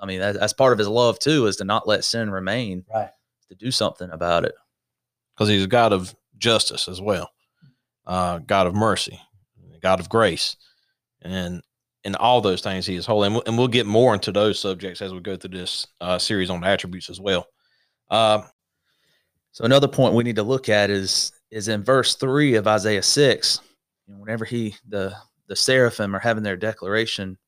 [0.00, 2.84] I mean, that, that's part of His love too, is to not let sin remain,
[2.92, 3.10] right.
[3.48, 4.54] to do something about it.
[5.34, 7.30] because he's a God of justice as well,
[8.06, 9.20] uh, God of mercy,
[9.82, 10.56] God of grace,
[11.22, 11.62] and
[12.04, 13.26] in all those things he is holy.
[13.26, 16.18] And we'll, and we'll get more into those subjects as we go through this uh,
[16.18, 17.46] series on attributes as well.
[18.10, 18.42] Uh,
[19.52, 23.02] So another point we need to look at is is in verse three of Isaiah
[23.02, 23.60] six.
[24.08, 25.14] And whenever he the
[25.48, 27.38] the seraphim are having their declaration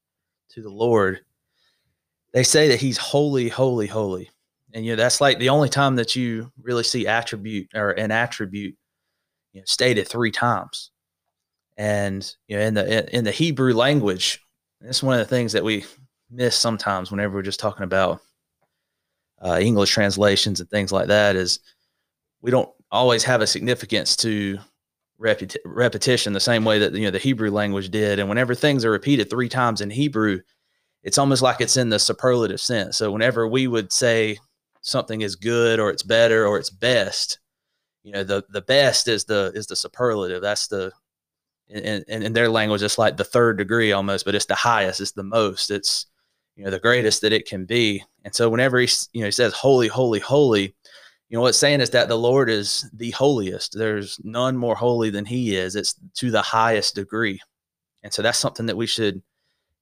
[0.51, 1.20] to the Lord,
[2.33, 4.31] they say that He's holy, holy, holy,
[4.73, 8.11] and you know that's like the only time that you really see attribute or an
[8.11, 8.77] attribute
[9.53, 10.91] you know, stated three times.
[11.77, 14.41] And you know, in the in the Hebrew language,
[14.81, 15.85] it's one of the things that we
[16.31, 18.21] miss sometimes whenever we're just talking about
[19.41, 21.37] uh, English translations and things like that.
[21.37, 21.61] Is
[22.43, 24.59] we don't always have a significance to
[25.21, 28.19] repeti- repetition the same way that you know the Hebrew language did.
[28.19, 30.41] And whenever things are repeated three times in Hebrew,
[31.03, 32.97] it's almost like it's in the superlative sense.
[32.97, 34.39] So whenever we would say
[34.81, 37.39] something is good or it's better or it's best,
[38.03, 40.43] you know, the the best is the is the superlative.
[40.43, 40.93] That's the
[41.69, 45.03] in, in, in their language, it's like the third degree almost, but it's the highest,
[45.03, 46.07] it's the most, it's
[46.57, 48.03] you know the greatest that it can be.
[48.25, 50.75] And so whenever he you know he says holy, holy, holy,
[51.29, 55.11] you know what's saying is that the lord is the holiest there's none more holy
[55.11, 57.41] than he is it's to the highest degree
[58.03, 59.23] and so that's something that we should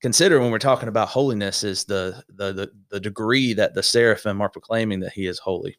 [0.01, 4.41] consider when we're talking about holiness is the the the, the degree that the seraphim
[4.41, 5.79] are proclaiming that he is holy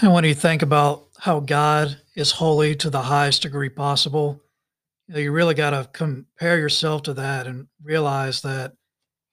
[0.00, 4.40] And when you think about how God is holy to the highest degree possible,
[5.06, 8.72] you, know, you really got to compare yourself to that and realize that,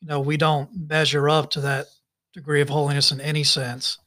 [0.02, 1.86] you know, we don't measure up to that
[2.34, 3.98] degree of holiness in any sense.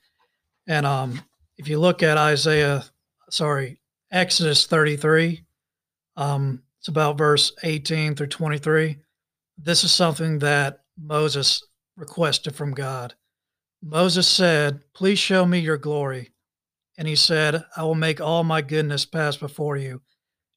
[0.67, 1.23] And um,
[1.57, 2.85] if you look at Isaiah,
[3.31, 5.45] sorry, Exodus 33,
[6.17, 8.99] um, it's about verse 18 through 23.
[9.57, 11.66] This is something that Moses
[11.97, 13.14] requested from God.
[13.83, 16.35] Moses said, Please show me your glory.
[16.99, 20.03] And he said, I will make all my goodness pass before you,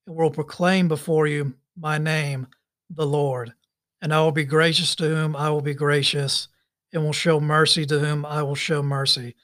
[0.05, 2.47] and will proclaim before you my name,
[2.89, 3.53] the Lord.
[4.01, 6.49] And I will be gracious to whom I will be gracious,
[6.91, 9.37] and will show mercy to whom I will show mercy.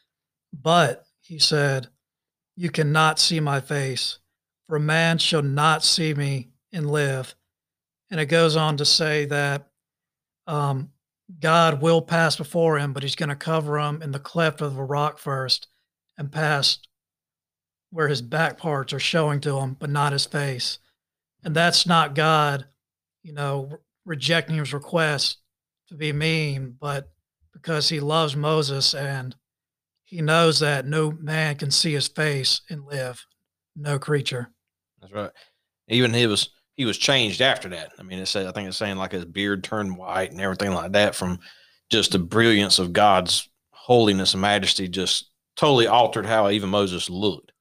[0.51, 1.87] But, he said,
[2.57, 4.19] you cannot see my face,
[4.67, 7.35] for man shall not see me and live.
[8.11, 9.69] And it goes on to say that
[10.47, 10.89] um,
[11.39, 14.75] God will pass before him, but he's going to cover him in the cleft of
[14.75, 15.67] the rock first
[16.17, 16.87] and past
[17.91, 20.79] where his back parts are showing to him, but not his face.
[21.43, 22.65] And that's not God,
[23.21, 25.37] you know, re- rejecting his request
[25.89, 27.11] to be mean, but
[27.53, 29.35] because he loves Moses and
[30.05, 33.25] he knows that no man can see his face and live,
[33.75, 34.49] no creature.
[34.99, 35.31] That's right.
[35.87, 37.93] Even he was he was changed after that.
[37.99, 40.73] I mean, it said I think it's saying like his beard turned white and everything
[40.73, 41.39] like that from
[41.89, 47.51] just the brilliance of God's holiness and majesty just totally altered how even Moses looked.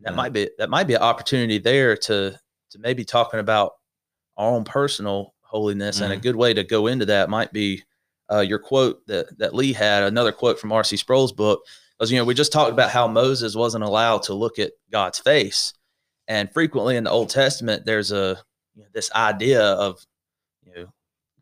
[0.00, 2.38] that might be that might be an opportunity there to
[2.70, 3.72] to maybe talking about
[4.36, 7.82] our own personal holiness and a good way to go into that might be
[8.32, 10.96] uh, your quote that that Lee had another quote from R.C.
[10.96, 11.60] Sproul's book
[11.98, 15.18] because you know we just talked about how Moses wasn't allowed to look at God's
[15.18, 15.74] face
[16.26, 18.38] and frequently in the Old Testament there's a
[18.74, 20.04] you know, this idea of
[20.64, 20.86] you know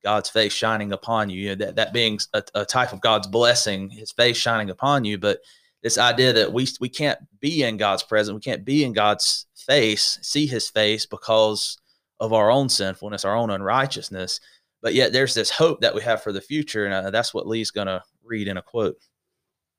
[0.03, 3.27] God's face shining upon you, you know, that that being a, a type of God's
[3.27, 5.41] blessing his face shining upon you but
[5.83, 9.47] this idea that we we can't be in God's presence, we can't be in God's
[9.55, 11.79] face, see His face because
[12.21, 14.41] of our own sinfulness, our own unrighteousness.
[14.81, 17.47] But yet, there's this hope that we have for the future, and uh, that's what
[17.47, 18.97] Lee's going to read in a quote.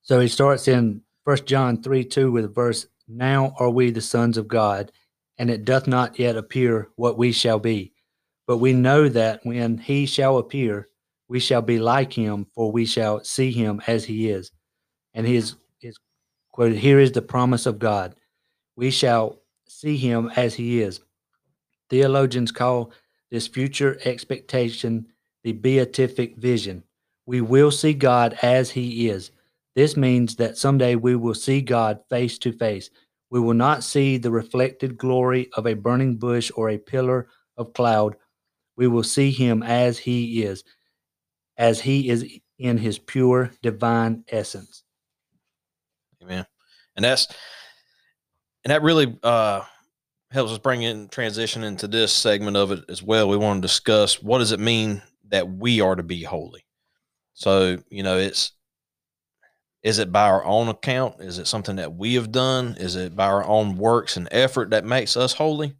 [0.01, 4.01] So he starts in First John 3 2 with a verse, Now are we the
[4.01, 4.91] sons of God,
[5.43, 7.91] and it doth not yet appear what we shall be.
[8.47, 10.87] But we know that when he shall appear,
[11.27, 14.53] we shall be like him, for we shall see him as he is.
[15.13, 15.99] And his is
[16.53, 18.15] quoted, Here is the promise of God.
[18.77, 21.01] We shall see him as he is.
[21.89, 22.93] Theologians call
[23.29, 25.07] this future expectation
[25.43, 26.83] the beatific vision.
[27.25, 29.31] We will see God as he is.
[29.75, 32.89] This means that someday we will see God face to face.
[33.33, 37.73] We will not see the reflected glory of a burning bush or a pillar of
[37.73, 38.15] cloud.
[38.75, 40.63] We will see him as he is,
[41.57, 44.83] as he is in his pure divine essence.
[46.21, 46.45] Amen.
[46.95, 47.27] And that's
[48.63, 49.61] and that really uh
[50.29, 53.27] helps us bring in transition into this segment of it as well.
[53.27, 56.67] We want to discuss what does it mean that we are to be holy.
[57.33, 58.51] So, you know, it's
[59.83, 61.19] is it by our own account?
[61.19, 62.75] Is it something that we have done?
[62.79, 65.75] Is it by our own works and effort that makes us holy?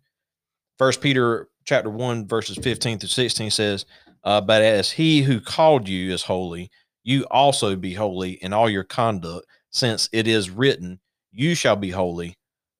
[0.77, 3.85] First Peter chapter 1 verses 15 through 16 says,
[4.23, 6.69] uh, but as he who called you is holy,
[7.03, 10.99] you also be holy in all your conduct, since it is written,
[11.31, 12.37] You shall be holy,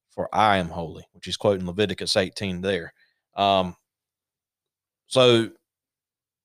[0.09, 2.93] for I am holy, which is quoting Leviticus 18 there.
[3.35, 3.75] Um,
[5.07, 5.49] so,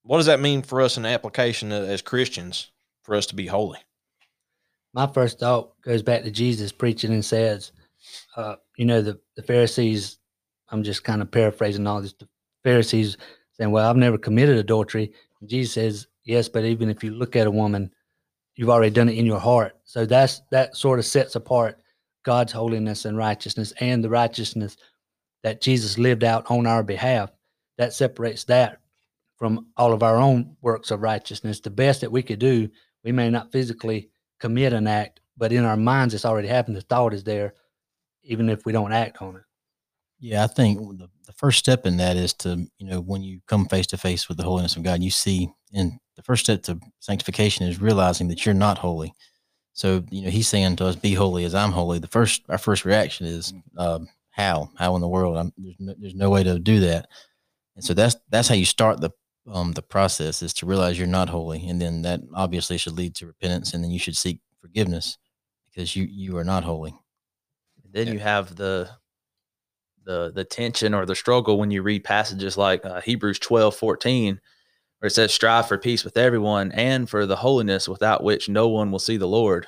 [0.03, 2.71] what does that mean for us in application as Christians
[3.03, 3.79] for us to be holy?
[4.93, 7.71] My first thought goes back to Jesus preaching and says,
[8.35, 10.19] uh, you know, the, the Pharisees
[10.71, 12.13] I'm just kind of paraphrasing all this.
[12.13, 12.27] The
[12.63, 13.17] Pharisees
[13.53, 17.35] saying, "Well, I've never committed adultery." And Jesus says, "Yes, but even if you look
[17.35, 17.91] at a woman,
[18.55, 21.81] you've already done it in your heart." So that's that sort of sets apart
[22.23, 24.77] God's holiness and righteousness and the righteousness
[25.43, 27.31] that Jesus lived out on our behalf.
[27.77, 28.79] That separates that
[29.37, 31.61] from all of our own works of righteousness.
[31.61, 32.69] The best that we could do,
[33.03, 36.77] we may not physically commit an act, but in our minds, it's already happened.
[36.77, 37.53] The thought is there,
[38.23, 39.43] even if we don't act on it.
[40.19, 43.39] Yeah, I think the, the first step in that is to, you know, when you
[43.47, 46.63] come face to face with the holiness of God, you see, and the first step
[46.63, 49.13] to sanctification is realizing that you're not holy.
[49.71, 51.99] So, you know, he's saying to us, be holy as I'm holy.
[51.99, 53.99] The first, our first reaction is, uh,
[54.31, 55.37] how, how in the world?
[55.37, 57.07] I'm, there's, no, there's no way to do that.
[57.75, 59.11] And so that's, that's how you start the,
[59.51, 61.67] um, the process is to realize you're not holy.
[61.67, 63.73] And then that obviously should lead to repentance.
[63.73, 65.17] And then you should seek forgiveness
[65.69, 66.93] because you, you are not holy.
[67.91, 68.89] then you have the
[70.05, 74.39] the the tension or the struggle when you read passages like uh, Hebrews 12, 14,
[74.99, 78.69] where it says, strive for peace with everyone and for the holiness without which no
[78.69, 79.67] one will see the Lord.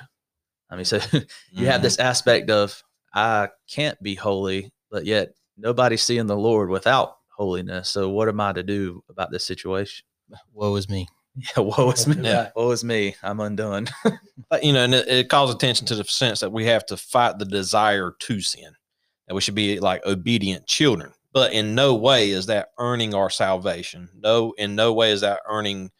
[0.70, 1.00] I mean, so
[1.52, 2.82] you have this aspect of
[3.14, 7.88] I can't be holy, but yet nobody's seeing the Lord without holiness.
[7.88, 10.04] So what am I to do about this situation?
[10.52, 11.08] Woe is me.
[11.34, 12.16] Yeah, woe is me.
[12.28, 12.50] Yeah.
[12.54, 13.16] Woe is me.
[13.22, 13.88] I'm undone.
[14.50, 16.96] But, you know, and it, it calls attention to the sense that we have to
[16.98, 18.74] fight the desire to sin,
[19.26, 21.14] that we should be like obedient children.
[21.32, 24.10] But in no way is that earning our salvation.
[24.14, 25.90] No, in no way is that earning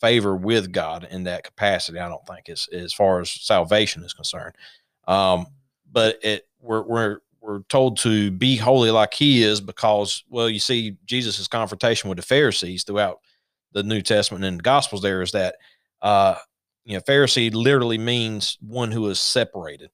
[0.00, 1.98] favor with God in that capacity.
[1.98, 4.54] I don't think as as far as salvation is concerned.
[5.06, 5.46] Um,
[5.90, 10.58] but it we're we're we're told to be holy like He is because well, you
[10.58, 13.20] see Jesus' confrontation with the Pharisees throughout
[13.72, 15.02] the New Testament and the Gospels.
[15.02, 15.56] There is that
[16.02, 16.36] uh,
[16.84, 19.90] you know, Pharisee literally means one who is separated.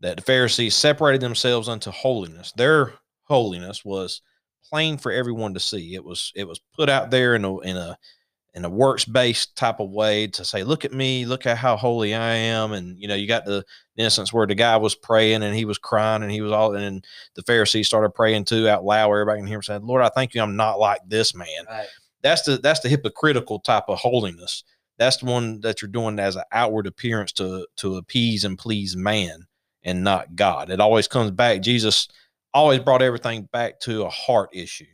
[0.00, 2.52] That the Pharisees separated themselves unto holiness.
[2.52, 4.22] Their holiness was
[4.64, 5.94] plain for everyone to see.
[5.94, 7.98] It was it was put out there in a in a
[8.54, 11.76] in a works based type of way to say, look at me, look at how
[11.76, 12.72] holy I am.
[12.72, 13.64] And you know, you got the,
[13.96, 17.04] instance where the guy was praying and he was crying and he was all and
[17.34, 19.10] the Pharisees started praying too out loud.
[19.10, 21.86] Everybody can hear him saying, Lord, I thank you I'm not like this man Right.
[22.22, 24.64] that's the that's the hypocritical type of holiness.
[24.96, 28.96] That's the one that you're doing as an outward appearance to to appease and please
[28.96, 29.44] man
[29.82, 30.70] and not God.
[30.70, 31.60] It always comes back.
[31.60, 32.08] Jesus
[32.54, 34.86] always brought everything back to a heart issue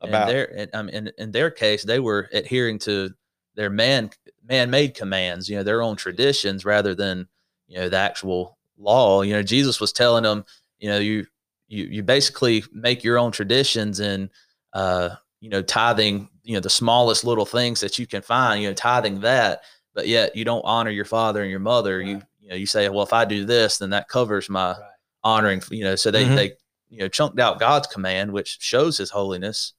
[0.00, 3.10] about in their in, um, in, in their case they were adhering to
[3.54, 4.10] their man
[4.46, 7.26] man-made commands you know their own traditions rather than
[7.66, 10.44] you know the actual law you know jesus was telling them
[10.78, 11.26] you know you
[11.68, 14.30] you you basically make your own traditions and
[14.72, 18.68] uh you know tithing you know the smallest little things that you can find you
[18.68, 19.62] know tithing that
[19.94, 22.88] but yet you don't honor your father and your mother you you know you say
[22.88, 24.78] well if i do this then that covers my Right.
[25.24, 26.36] honoring you know so they Mhm.
[26.36, 26.52] they
[26.88, 29.74] you know chunked out god's command which shows his holiness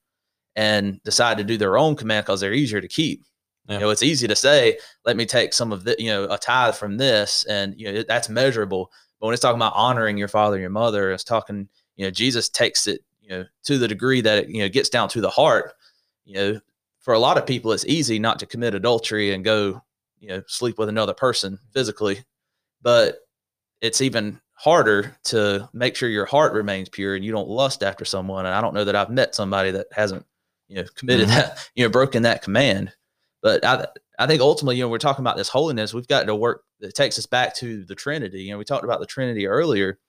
[0.56, 3.24] and decide to do their own command because they're easier to keep.
[3.68, 3.76] Yeah.
[3.76, 6.40] you know it's easy to say let me take some of the you know a
[6.40, 8.92] tithe from this and you know that's measurable.
[9.20, 12.10] But when it's talking about honoring your father and your mother it's talking you know
[12.10, 15.22] jesus takes it you know to the degree that it you know gets down to
[15.22, 15.74] the heart.
[16.26, 16.60] You know
[17.00, 19.84] for a lot of people it's easy not to commit adultery and go
[20.20, 22.26] you know sleep with another person physically.
[22.82, 23.20] But
[23.82, 28.04] it's even harder to make sure your heart remains pure and you don't lust after
[28.04, 28.46] someone.
[28.48, 30.26] And i don't know that i've met somebody that hasn't
[30.70, 31.36] you know committed Mhm.
[31.36, 32.94] that you know broken that command.
[33.42, 33.86] But i
[34.20, 35.94] i think ultimately you know we're talking about this holiness.
[35.94, 38.44] We've got to work that takes us back to the trinity.
[38.44, 40.00] You know we talked about the trinity earlier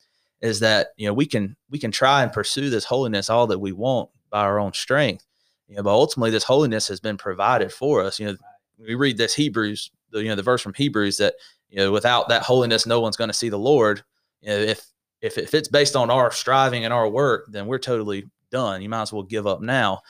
[0.40, 3.58] is that you know we can we can try and pursue this holiness all that
[3.58, 5.26] we want by our own strength.
[5.68, 8.18] You know but ultimately this holiness has been provided for us.
[8.20, 8.36] You know
[8.78, 11.34] we read this hebrews the you know the verse from hebrews that
[11.68, 14.02] you know without that holiness no one's going to see the lord.
[14.42, 14.86] You know if
[15.20, 18.82] if if it's based on our striving and our work then we're totally done.
[18.82, 20.00] You might as well give up now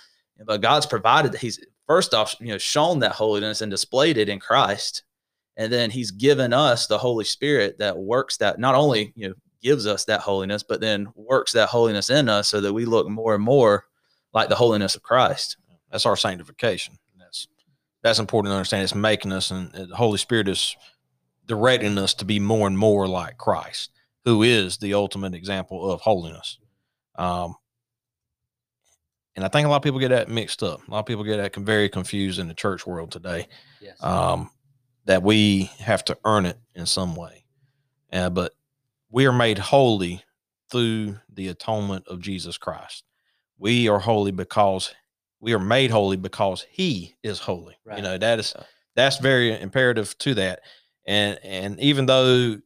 [0.47, 4.39] but god's provided he's first off you know shown that holiness and displayed it in
[4.41, 5.03] christ
[5.57, 9.35] and then he's given us the holy spirit that works that not only you know
[9.63, 13.09] gives us that holiness but then works that holiness in us so that we look
[13.09, 13.85] more and more
[14.33, 15.57] like the holiness of christ
[15.91, 16.95] that's our sanctification.
[17.19, 17.49] That's
[18.03, 18.85] that's important to understand.
[18.85, 20.77] It's making us, and the Holy Spirit is
[21.47, 23.91] directing us to be more and more like Christ,
[24.25, 26.59] who is the ultimate example of holiness.
[27.17, 27.57] Um,
[29.37, 30.87] and I think a lot of people get that mixed up.
[30.87, 33.49] A lot of people get that very confused in the church world today.
[33.81, 34.03] Yes.
[34.03, 34.51] Um,
[35.07, 37.45] that we have to earn it in some way,
[38.13, 38.53] uh, but
[39.11, 40.23] we are made holy
[40.71, 43.05] through the atonement of Jesus Christ.
[43.59, 44.95] We are holy because
[45.41, 47.77] we are made holy because he is holy.
[47.97, 48.55] You know, that is
[48.95, 50.61] that's very imperative to that.
[51.07, 52.59] And and even though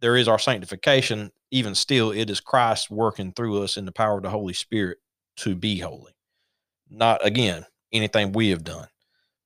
[0.00, 4.16] there is our sanctification, even still, it is Christ working through us in the power
[4.16, 4.98] of the Holy Spirit
[5.36, 6.12] to be holy.
[6.90, 8.86] Not again anything we have done,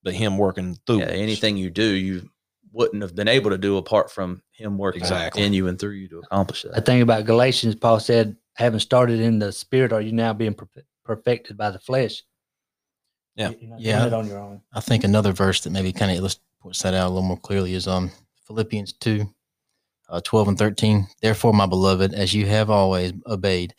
[0.03, 1.11] but Him working through Yeah, us.
[1.13, 2.29] anything you do, you
[2.73, 5.43] wouldn't have been able to do apart from him working Exactly.
[5.43, 6.85] in you and through you to accomplish I that.
[6.85, 10.55] think about Galatians, Paul said, having started in the spirit, are you now being
[11.03, 12.23] perfected by the flesh?
[13.35, 13.49] Yeah.
[13.49, 13.99] You- You're not Yeah.
[13.99, 14.61] doing it on your own.
[14.71, 17.73] I think another verse that maybe kind of points that out a little more clearly
[17.73, 18.09] is um
[18.47, 19.25] Philippians 2,
[20.07, 21.07] uh, 12 and 13.
[21.21, 23.73] Therefore, my beloved, as you have always obeyed,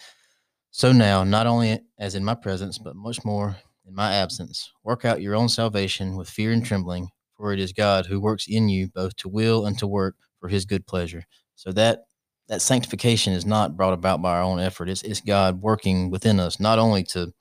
[0.72, 3.56] so now, not only as in my presence, but much more
[3.86, 7.74] in my absence, work out your own salvation with fear and trembling, for it is
[7.74, 11.24] God who works in you both to will and to work for his good pleasure.
[11.56, 12.04] So that
[12.48, 14.88] that sanctification is not brought about by our own effort.
[14.88, 17.32] It's, it's God working within us, not only to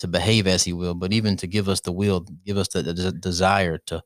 [0.00, 2.82] to behave as he will, but even to give us the will, give us the,
[2.82, 4.02] the desire to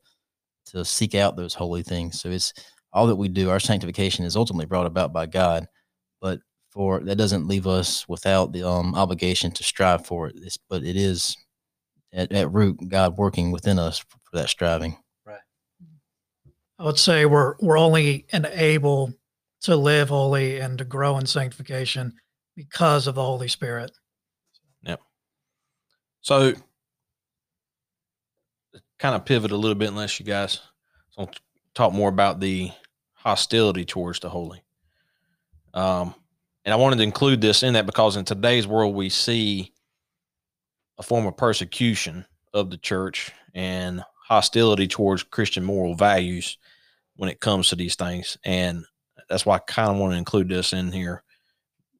[0.67, 2.21] to seek out those holy things.
[2.21, 2.53] So it's
[2.93, 3.49] all that we do.
[3.49, 5.67] Our sanctification is ultimately brought about by God,
[6.69, 10.35] for that doesn't leave us without the um, obligation to strive for it.
[10.37, 11.35] It's, but it is
[12.13, 14.97] at, at root God working within us for, for that striving.
[15.25, 15.39] Right.
[16.77, 19.13] I would say we're we're only enabled
[19.61, 22.13] to live holy and to grow in sanctification
[22.55, 23.91] because of the Holy Spirit.
[24.83, 25.01] Yep.
[26.21, 26.53] So,
[28.99, 30.59] kind of pivot a little bit, unless you guys
[31.17, 31.41] want to
[31.73, 32.71] talk more about the
[33.13, 34.63] hostility towards the holy.
[35.73, 36.15] Um,
[36.69, 39.73] and I wanted to include this in that because in today's world, we see
[40.99, 46.59] a form of persecution of the church and hostility towards Christian moral values
[47.15, 48.37] when it comes to these things.
[48.45, 48.85] And
[49.29, 51.23] that's why I kind of want to include this in here.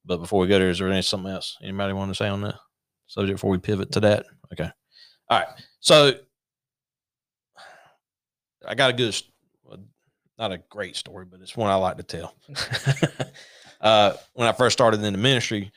[0.05, 2.41] But before we go there, is there any something else anybody want to say on
[2.41, 2.59] that
[3.07, 4.27] subject before we pivot to that?
[4.53, 4.69] Okay.
[5.29, 5.47] All right.
[5.79, 6.13] So
[8.67, 9.19] I got a good,
[10.37, 12.35] not a great story, but it's one I like to tell.
[13.81, 15.71] uh, when I first started in the ministry,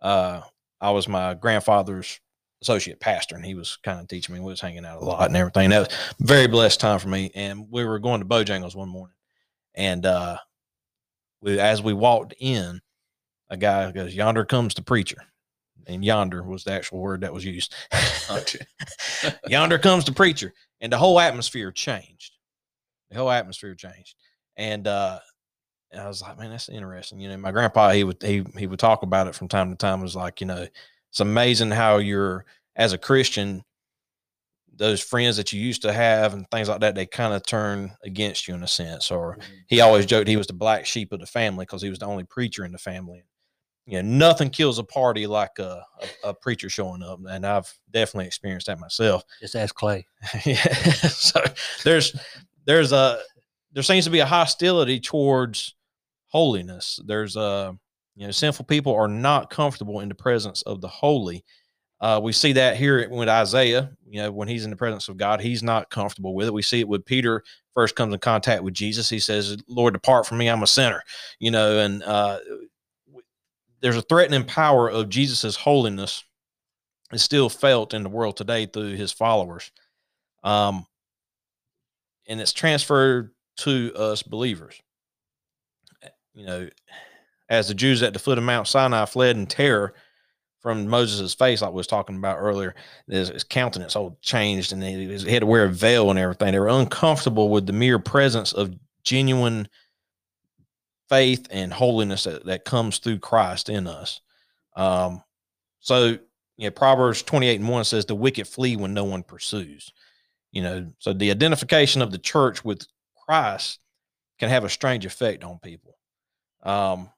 [0.00, 0.42] uh,
[0.80, 2.20] I was my grandfather's
[2.62, 4.40] associate pastor, and he was kind of teaching me.
[4.40, 5.70] We was hanging out a lot and everything.
[5.70, 7.30] That was a very blessed time for me.
[7.34, 9.16] And we were going to Bojangles one morning,
[9.74, 10.38] and uh,
[11.40, 12.80] we, as we walked in,
[13.50, 15.22] a guy goes, "Yonder comes the preacher,"
[15.86, 17.74] and yonder was the actual word that was used.
[19.48, 22.32] yonder comes the preacher, and the whole atmosphere changed.
[23.10, 24.16] The whole atmosphere changed,
[24.56, 25.20] and uh,
[25.90, 27.20] and I was like, man, that's interesting.
[27.20, 29.76] You know, my grandpa he would he he would talk about it from time to
[29.76, 30.00] time.
[30.00, 30.66] It was like, you know,
[31.10, 32.44] it's amazing how you're
[32.76, 33.62] as a Christian,
[34.74, 37.92] those friends that you used to have and things like that, they kind of turn
[38.04, 39.10] against you in a sense.
[39.10, 39.52] Or mm-hmm.
[39.66, 42.06] he always joked he was the black sheep of the family because he was the
[42.06, 43.24] only preacher in the family.
[43.86, 45.82] You know, nothing kills a party like a,
[46.22, 49.24] a, a preacher showing up, and I've definitely experienced that myself.
[49.40, 50.06] Just ask Clay.
[50.44, 50.62] yeah.
[51.08, 51.42] so
[51.84, 52.14] there's
[52.66, 53.18] there's a
[53.72, 55.74] there seems to be a hostility towards
[56.28, 57.00] holiness.
[57.04, 57.76] There's a
[58.16, 61.44] you know sinful people are not comfortable in the presence of the holy.
[62.00, 63.90] Uh, we see that here with Isaiah.
[64.06, 66.54] You know, when he's in the presence of God, he's not comfortable with it.
[66.54, 67.42] We see it with Peter
[67.74, 69.08] first comes in contact with Jesus.
[69.08, 71.02] He says, "Lord, depart from me, I'm a sinner."
[71.40, 72.38] You know, and uh,
[73.80, 76.24] there's a threatening power of Jesus's holiness
[77.12, 79.70] is still felt in the world today through his followers
[80.44, 80.86] um,
[82.26, 84.80] and it's transferred to us believers.
[86.34, 86.68] You know,
[87.48, 89.94] as the Jews at the foot of Mount Sinai fled in terror
[90.60, 92.74] from Moses' face, like we was talking about earlier,
[93.08, 96.52] his, his countenance all changed, and he, he had to wear a veil and everything.
[96.52, 98.74] They were uncomfortable with the mere presence of
[99.04, 99.68] genuine
[101.08, 104.20] faith and holiness that, that comes through Christ in us.
[104.76, 105.22] Um,
[105.80, 106.18] so,
[106.56, 109.92] you know, Proverbs 28 and 1 says, The wicked flee when no one pursues
[110.52, 112.86] you know so the identification of the church with
[113.26, 113.80] christ
[114.38, 115.97] can have a strange effect on people
[116.62, 117.08] um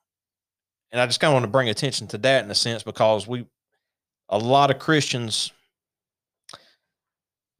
[0.93, 3.27] and i just kind of want to bring attention to that in a sense because
[3.27, 3.47] we
[4.29, 5.53] a lot of christians
[6.53, 6.57] a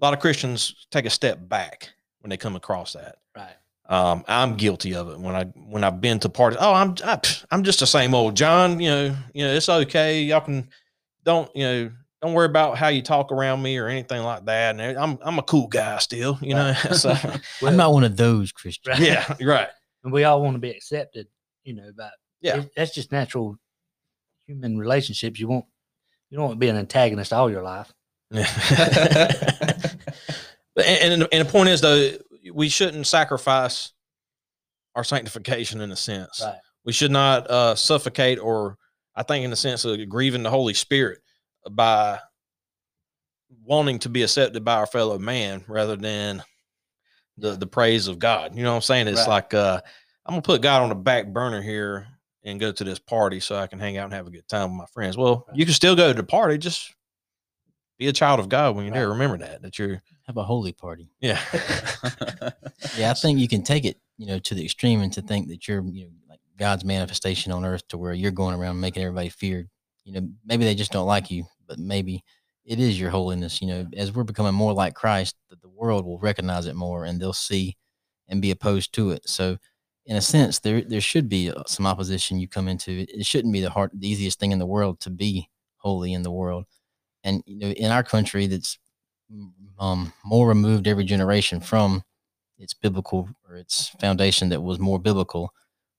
[0.05, 3.57] lot of christians take a step back when they come across that Right.
[3.89, 7.17] um i'm guilty of it when i when i've been to parties oh i'm I,
[7.17, 10.69] pff, i'm just the same old john you know you know it's okay y'all can
[11.25, 11.91] don't you know
[12.23, 14.79] don't worry about how you talk around me or anything like that.
[14.79, 16.75] And I'm I'm a cool guy still, you know.
[16.93, 17.17] so
[17.67, 18.99] I'm not one of those Christians.
[18.99, 19.09] Right.
[19.09, 19.69] yeah, right.
[20.05, 21.29] And we all want to be accepted,
[21.65, 22.59] you know, but Yeah.
[22.61, 23.57] it- that's just natural
[24.47, 25.39] human relationships.
[25.41, 25.65] You want
[26.31, 27.93] you don't want to be an antagonist all your life.
[28.31, 28.47] but
[30.87, 32.13] and, and and the point is though,
[32.53, 33.93] we shouldn't sacrifice
[34.95, 36.41] our sanctification in a sense.
[36.45, 36.59] Right.
[36.85, 38.77] We should not uh, suffocate or
[39.15, 41.19] I think in the sense of grieving the Holy Spirit
[41.71, 42.19] by
[43.65, 46.43] wanting to be accepted by our fellow man rather than
[47.37, 48.55] the the praise of God.
[48.55, 49.09] You know what I'm saying?
[49.09, 49.29] It's Right.
[49.29, 49.81] like uh
[50.31, 52.07] I'm gonna put God on the back burner here
[52.45, 54.71] and go to this party so I can hang out and have a good time
[54.71, 55.17] with my friends.
[55.17, 56.95] Well, you can still go to the party, just
[57.99, 59.09] be a child of God when you're there.
[59.09, 61.11] Remember that that you're Have a holy party.
[61.21, 61.41] yeah.
[62.97, 65.49] Yeah, I think you can take it, you know, to the extreme and to think
[65.49, 69.03] that you're, you know, like God's manifestation on earth to where you're going around making
[69.03, 69.69] everybody feared.
[70.05, 72.23] You know, maybe they just don't like you, but maybe
[72.65, 73.61] it is your holiness.
[73.61, 77.05] You know, as we're becoming more like Christ, that the world will recognize it more
[77.05, 77.77] and they'll see
[78.29, 79.29] and be opposed to it.
[79.29, 79.59] So,
[80.07, 83.07] in a sense, there there should be uh, some opposition you come into.
[83.09, 86.23] It shouldn't be the hard, the easiest thing in the world to be holy in
[86.23, 86.65] the world.
[87.25, 88.79] And you know, in our country, that's
[89.33, 92.03] mm, um, more removed every generation from
[92.59, 95.53] its biblical or its foundation that was more biblical,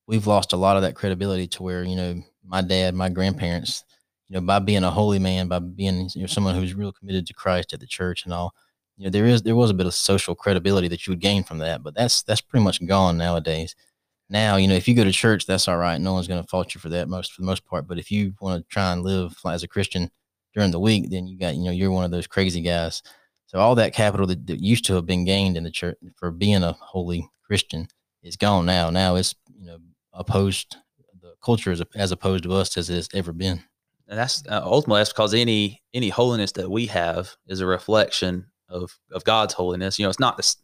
[0.07, 3.83] we've lost a lot of that credibility to where, you know, my dad, my grandparents,
[4.29, 7.25] you know, by being a holy man, by being you know, someone who's real committed
[7.27, 8.53] to Christ at the church and all,
[8.97, 11.43] you know, there is there was a bit of social credibility that you would gain
[11.43, 13.75] from that, but that's that's pretty much gone nowadays.
[14.31, 15.99] Now, you know, if you go to church, that's all right.
[15.99, 17.85] No one's going to fault you for that most for the most part.
[17.85, 20.09] But if you want to try and live as a Christian
[20.53, 23.03] during the week, then you got, you know, you're one of those crazy guys.
[23.47, 26.31] So all that capital that, that used to have been gained in the church for
[26.31, 27.89] being a holy Christian
[28.23, 28.89] is gone now.
[28.89, 29.79] Now it's you know
[30.13, 30.77] opposed.
[31.21, 33.61] The culture is as opposed to us as it has ever been.
[34.07, 38.45] and that's uh, ultimately that's because any any holiness that we have is a reflection
[38.69, 39.99] of of God's holiness.
[39.99, 40.55] You know, it's not the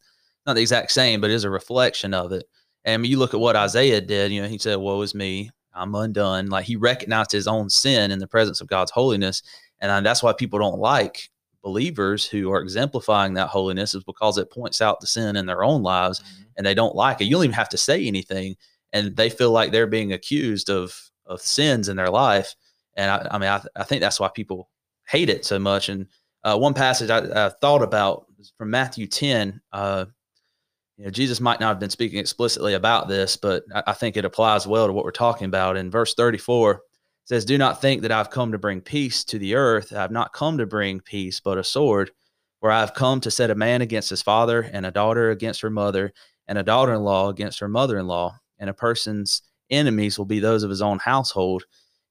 [0.45, 2.45] not the exact same, but it is a reflection of it.
[2.87, 5.93] And you look at what Isaiah did, you know, he said, "Woe is me, I'm
[5.93, 9.43] undone." Like he recognized his own sin in the presence of God's holiness,
[9.79, 11.29] and that's why people don't like
[11.61, 15.65] believers who are exemplifying that holiness is because it points out the sin in their
[15.65, 16.23] own lives,
[16.55, 17.25] and they don't like it.
[17.25, 18.55] You don't even have to say anything,
[18.93, 22.55] and they feel like they're being accused of of sins in their life.
[22.95, 24.69] And I, I mean, I, I think that's why people
[25.09, 25.89] hate it so much.
[25.89, 26.07] And
[26.45, 29.61] uh, one passage I, I thought about is from Matthew 10.
[29.73, 30.05] Uh,
[30.97, 34.17] you know, Jesus might not have been speaking explicitly about this, but I, I think
[34.17, 35.77] it applies well to what we're talking about.
[35.77, 36.79] In verse 34, it
[37.25, 39.93] says, Do not think that I've come to bring peace to the earth.
[39.93, 42.11] I've not come to bring peace, but a sword.
[42.59, 45.61] For I have come to set a man against his father, and a daughter against
[45.61, 46.11] her mother,
[46.47, 48.39] and a daughter in law against her mother in law.
[48.57, 51.65] And a person's enemies will be those of his own household.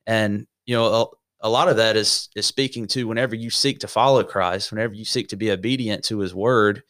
[0.07, 1.07] And, you know, a,
[1.41, 4.95] a lot of that is is speaking to whenever you seek to follow Christ, whenever
[4.95, 6.84] you seek to be obedient to his word,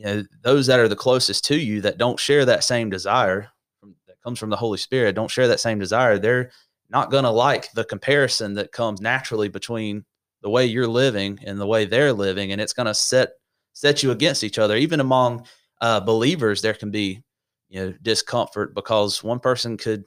[0.00, 3.50] you know, those that are the closest to you that don't share that same desire
[3.78, 6.50] from, that comes from the Holy Spirit, don't share that same desire, they're
[6.88, 10.02] not going to like the comparison that comes naturally between
[10.40, 13.32] the way you're living and the way they're living, and it's going to set
[13.74, 14.74] set you against each other.
[14.74, 15.46] Even among
[15.82, 17.22] uh, believers, there can be
[17.68, 20.04] you know discomfort because one person could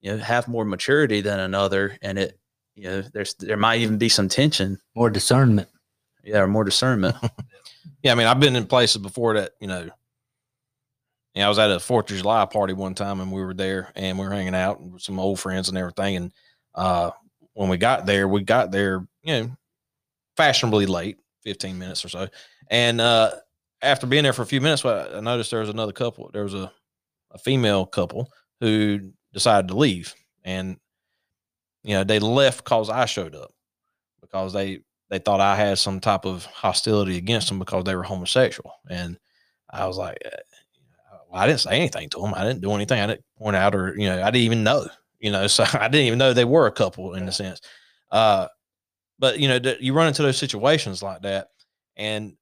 [0.00, 2.36] you know have more maturity than another, and it
[2.74, 5.68] you know there's there might even be some tension, More discernment.
[6.24, 7.14] yeah, or more discernment.
[8.02, 9.88] Yeah, I mean, I've been in places before that, you know.
[11.34, 13.92] Yeah, I was at a Fourth of July party one time, and we were there,
[13.94, 16.16] and we were hanging out with some old friends and everything.
[16.16, 16.32] And
[16.74, 17.12] uh,
[17.52, 19.56] when we got there, we got there, you know,
[20.36, 22.28] fashionably late, fifteen minutes or so.
[22.68, 23.32] And uh,
[23.80, 26.30] after being there for a few minutes, I noticed there was another couple.
[26.32, 26.72] There was a,
[27.30, 28.28] a female couple
[28.60, 30.14] who decided to leave,
[30.44, 30.78] and
[31.84, 33.52] you know, they left because I showed up
[34.20, 34.80] because they
[35.10, 38.72] they thought I had some type of hostility against them because they were homosexual.
[38.88, 39.18] And
[39.68, 40.30] I was like, uh,
[41.28, 42.32] well, I didn't say anything to them.
[42.34, 43.00] I didn't do anything.
[43.00, 44.86] I didn't point out or, you know, I didn't even know,
[45.18, 47.60] you know, so I didn't even know they were a couple in a sense.
[48.10, 48.46] Uh,
[49.18, 51.48] but, you know, th- you run into those situations like that.
[51.96, 52.34] And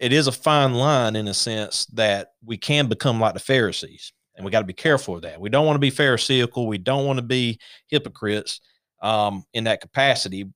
[0.00, 4.12] it is a fine line in a sense that we can become like the Pharisees.
[4.36, 5.40] And we got to be careful of that.
[5.40, 6.66] We don't want to be Pharisaical.
[6.66, 7.58] We don't want to be
[7.88, 8.60] hypocrites
[9.02, 10.46] um, in that capacity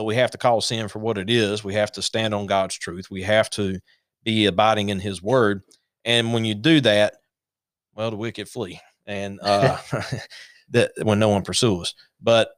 [0.00, 1.62] but we have to call sin for what it is.
[1.62, 3.10] We have to stand on God's truth.
[3.10, 3.78] We have to
[4.24, 5.60] be abiding in His word.
[6.06, 7.16] And when you do that,
[7.94, 9.76] well, the wicked flee, and uh,
[10.70, 11.94] that when no one pursues.
[12.18, 12.48] But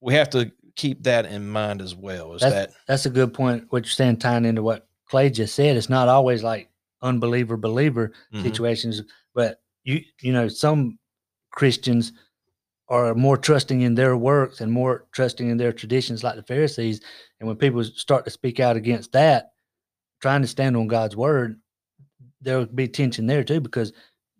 [0.00, 2.34] we have to keep that in mind as well.
[2.34, 3.64] Is That's, that that's a good point.
[3.70, 6.70] What you're saying, tying into what Clay just said, it's not always like
[7.02, 8.42] unbeliever believer Mhm.
[8.42, 9.02] situations,
[9.34, 11.00] but you you know some
[11.50, 12.12] Christians
[12.94, 17.00] are more trusting in their works and more trusting in their traditions, like the Pharisees.
[17.40, 19.50] And when people start to speak out against that,
[20.22, 21.60] trying to stand on God's word,
[22.40, 23.92] there will be tension there too, because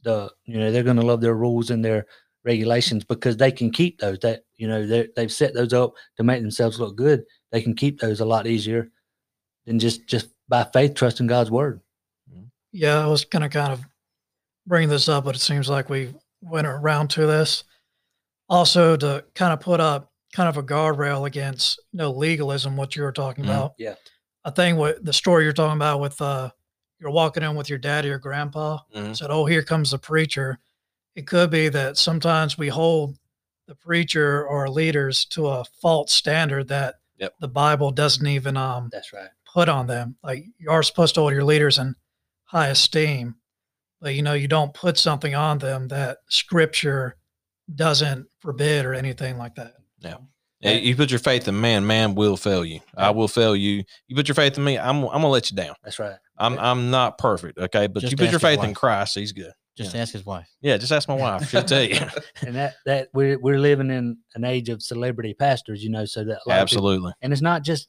[0.04, 2.06] the you know they're going to love their rules and their
[2.44, 4.20] regulations because they can keep those.
[4.20, 7.24] That you know they they've set those up to make themselves look good.
[7.50, 8.88] They can keep those a lot easier
[9.66, 11.80] than just just by faith trusting God's word.
[12.70, 13.84] Yeah, I was going to kind of
[14.64, 17.64] bring this up, but it seems like we went around to this.
[18.48, 22.94] Also, to kind of put up kind of a guardrail against you know legalism, what
[22.96, 23.48] you were talking Mhm.
[23.50, 23.74] about.
[23.78, 23.94] Yeah.
[24.44, 26.50] I think what the story you're talking about with uh,
[27.00, 29.16] you're walking in with your dad or your grandpa Mhm.
[29.16, 30.58] said, "Oh, here comes the preacher."
[31.14, 33.16] It could be that sometimes we hold
[33.66, 37.34] the preacher or leaders to a false standard that Yep.
[37.40, 39.30] the Bible doesn't even um, That's right.
[39.50, 40.16] put on them.
[40.22, 41.94] Like you are supposed to hold your leaders in
[42.44, 43.36] high esteem,
[44.00, 47.16] but you know you don't put something on them that Scripture
[47.74, 49.74] doesn't forbid or anything like that.
[50.60, 52.80] Yeah, you put your faith in man, man will fail you.
[52.96, 53.84] I will fail you.
[54.08, 55.74] You put your faith in me, I'm I'm gonna let you down.
[55.82, 56.16] That's right.
[56.38, 58.74] I'm I'm not perfect, okay, but Just you put your ask his faith in.
[58.74, 59.52] Christ, he's good.
[59.76, 60.48] Just ask his wife.
[60.60, 61.98] Yeah, just ask my wife; she'll tell you.
[62.46, 66.24] And that that we're we're living in an age of celebrity pastors, you know, so
[66.24, 67.12] that a lot people- Absolutely.
[67.22, 67.88] and it's not just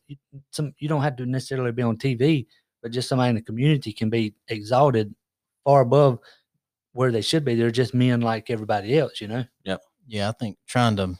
[0.51, 2.47] some you don't have to necessarily be on TV,
[2.81, 5.13] but just somebody in the community can be exalted
[5.63, 6.19] far above
[6.95, 7.55] where they should be.
[7.55, 9.43] They're just men like everybody else, you know.
[9.65, 9.77] Yeah,
[10.07, 10.29] Yeah.
[10.29, 11.15] I think trying to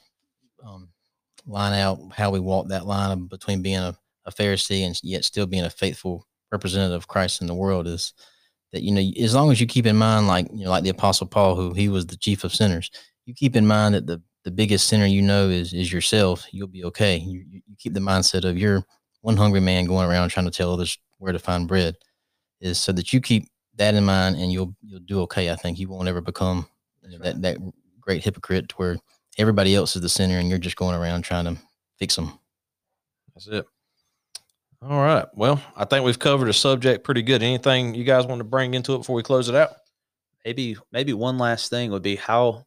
[0.66, 0.88] um,
[1.46, 5.46] line out how we walk that line between being a, a Pharisee and yet still
[5.46, 8.14] being a faithful representative of Christ in the world is
[8.72, 10.90] that you know as long as you keep in mind like you know like the
[10.90, 12.90] Apostle Paul who he was the chief of sinners,
[13.26, 16.46] you keep in mind that the the biggest sinner you know is is yourself.
[16.52, 17.18] You'll be okay.
[17.18, 18.86] You you keep the mindset of you're
[19.22, 21.96] one hungry man going around trying to tell others where to find bread,
[22.62, 25.52] is so that you keep that in mind and you'll you'll do okay.
[25.52, 26.68] I think you won't ever become
[27.04, 27.58] you know, that that
[28.00, 28.98] great hypocrite where
[29.38, 31.58] everybody else is the sinner and you're just going around trying to
[31.98, 32.40] fix them.
[33.34, 33.66] That's it.
[34.82, 35.26] All right.
[35.34, 37.42] Well, I think we've covered a subject pretty good.
[37.42, 39.72] Anything you guys want to bring into it before we close it out?
[40.46, 42.64] maybe maybe one last thing would be how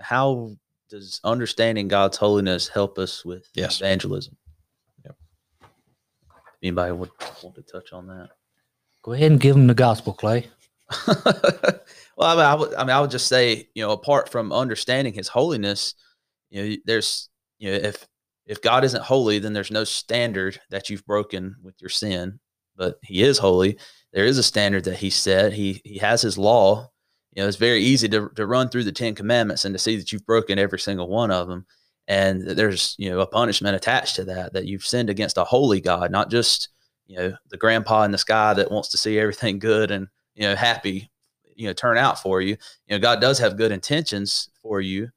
[0.00, 0.56] how
[0.88, 3.80] does understanding God's holiness help us with Yes.
[3.80, 4.36] evangelism?
[5.04, 5.16] Yep.
[6.62, 7.10] Anybody would
[7.42, 8.30] want to touch on that?
[9.02, 10.48] Go ahead and give them the gospel, Clay.
[11.06, 11.16] well,
[12.18, 15.28] I mean, I would, mean, I would just say, you know, apart from understanding His
[15.28, 15.94] holiness,
[16.50, 17.28] you know, there's,
[17.58, 18.06] you know, if
[18.46, 22.40] if God isn't holy, then there's no standard that you've broken with your sin.
[22.76, 23.78] But He is holy.
[24.12, 25.52] There is a standard that He set.
[25.52, 26.90] He He has His law.
[27.32, 29.96] You know, it's very easy to to run through the Ten Commandments and to see
[29.96, 31.64] that you've broken every single one of them,
[32.08, 35.80] and there's you know a punishment attached to that that you've sinned against a holy
[35.80, 36.68] God, not just
[37.10, 40.06] you know the grandpa in the sky that wants to see everything good and
[40.36, 41.10] you know happy
[41.56, 42.56] you know turn out for you.
[42.86, 45.10] You know god does have good intentions for you.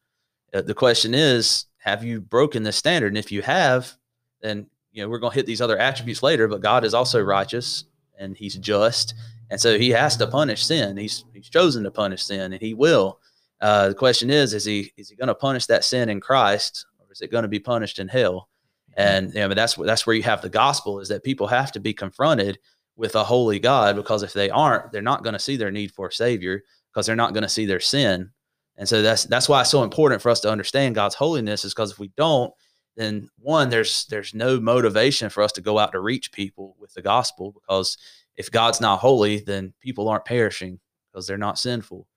[0.53, 3.09] Uh, the question is have you broken this standard?
[3.09, 3.93] And if you have
[4.41, 7.21] then you know we're going to hit these other attributes later but god is also
[7.21, 7.85] righteous
[8.17, 9.13] and he's just.
[9.51, 10.97] And so he has to punish sin.
[10.97, 13.19] He's he's chosen to punish sin and he will.
[13.61, 16.87] Uh, the question is is he is he going to punish that sin in christ
[16.97, 18.49] or is it going to be punished in hell
[18.95, 21.71] and you know, but that's that's where you have the gospel is that people have
[21.73, 22.59] to be confronted
[22.95, 25.91] with a holy God because if they aren't, they're not going to see their need
[25.91, 28.29] for a savior because they're not going to see their sin.
[28.77, 31.73] And so that's that's why it's so important for us to understand God's holiness is
[31.73, 32.53] because if we don't,
[32.95, 36.93] then one there's there's no motivation for us to go out to reach people with
[36.93, 37.97] the gospel because
[38.35, 40.79] if God's not holy, then people aren't perishing
[41.11, 42.07] because they're not sinful.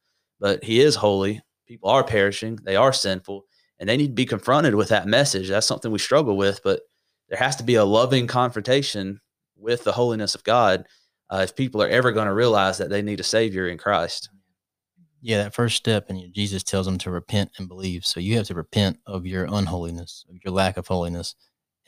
[0.41, 1.43] But he is holy.
[1.67, 3.45] People are perishing, they are sinful,
[3.79, 5.49] and they need to be confronted with that message.
[5.49, 6.81] That's something we struggle with, but
[7.29, 9.21] there has to be a loving confrontation
[9.57, 10.87] with the holiness of God
[11.31, 14.31] uh, if people are ever going to realize that they need a savior in Christ.
[15.21, 18.07] Yeah, that first step, and Jesus tells them to repent and believe.
[18.07, 21.35] So you have to repent of your unholiness, of your lack of holiness,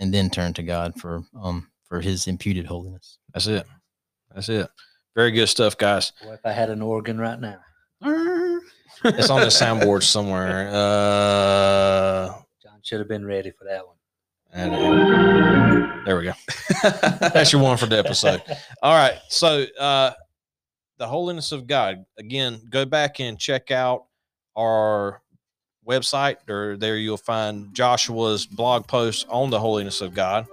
[0.01, 3.19] and then turn to God for um for His imputed holiness.
[3.33, 3.67] That's it.
[4.35, 4.69] That's it.
[5.15, 6.13] Very good stuff, guys.
[6.23, 7.61] Boy, if I had an organ right now,
[9.05, 10.69] It's on the soundboard somewhere.
[10.73, 13.97] Uh, John should have been ready for that one.
[14.53, 16.33] and- there we go.
[17.21, 18.43] That's your one for the episode.
[18.83, 19.19] All right.
[19.29, 20.13] So, uh,
[20.97, 22.05] the holiness of God.
[22.19, 24.05] Again, go back and check out
[24.57, 25.21] our
[25.87, 30.47] website, or there you'll find Joshua's blog post on the holiness of God.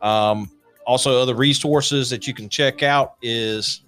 [0.00, 0.50] Um,
[0.86, 3.82] also, other resources that you can check out is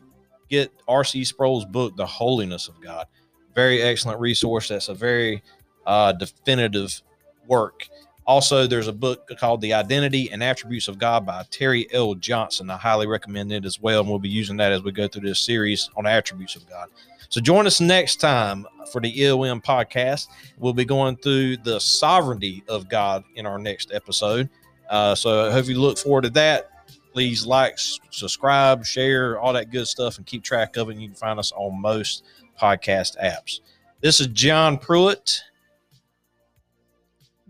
[0.48, 1.24] get R.C.
[1.24, 3.06] Sproul's book, The Holiness of God.
[3.54, 4.68] Very excellent resource.
[4.68, 5.42] That's a very
[5.86, 7.02] uh, definitive
[7.46, 7.88] work.
[8.24, 12.14] Also, there's a book called The Identity and Attributes of God by Terry L.
[12.14, 12.70] Johnson.
[12.70, 14.00] I highly recommend it as well.
[14.00, 16.88] And we'll be using that as we go through this series on attributes of God.
[17.30, 20.28] So join us next time for the EOM podcast.
[20.58, 24.48] We'll be going through the sovereignty of God in our next episode.
[24.88, 26.68] Uh, so I hope you look forward to that.
[27.12, 30.96] Please like, subscribe, share, all that good stuff, and keep track of it.
[30.96, 32.24] You can find us on most
[32.60, 33.60] podcast apps.
[34.00, 35.42] This is John Pruitt.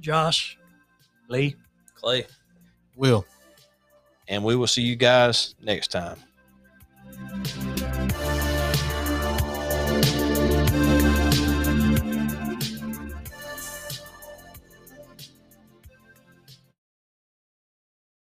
[0.00, 0.58] Josh.
[1.28, 1.56] Lee.
[1.94, 2.26] Clay.
[2.96, 3.24] Will.
[4.28, 6.18] and we will see you guys next time.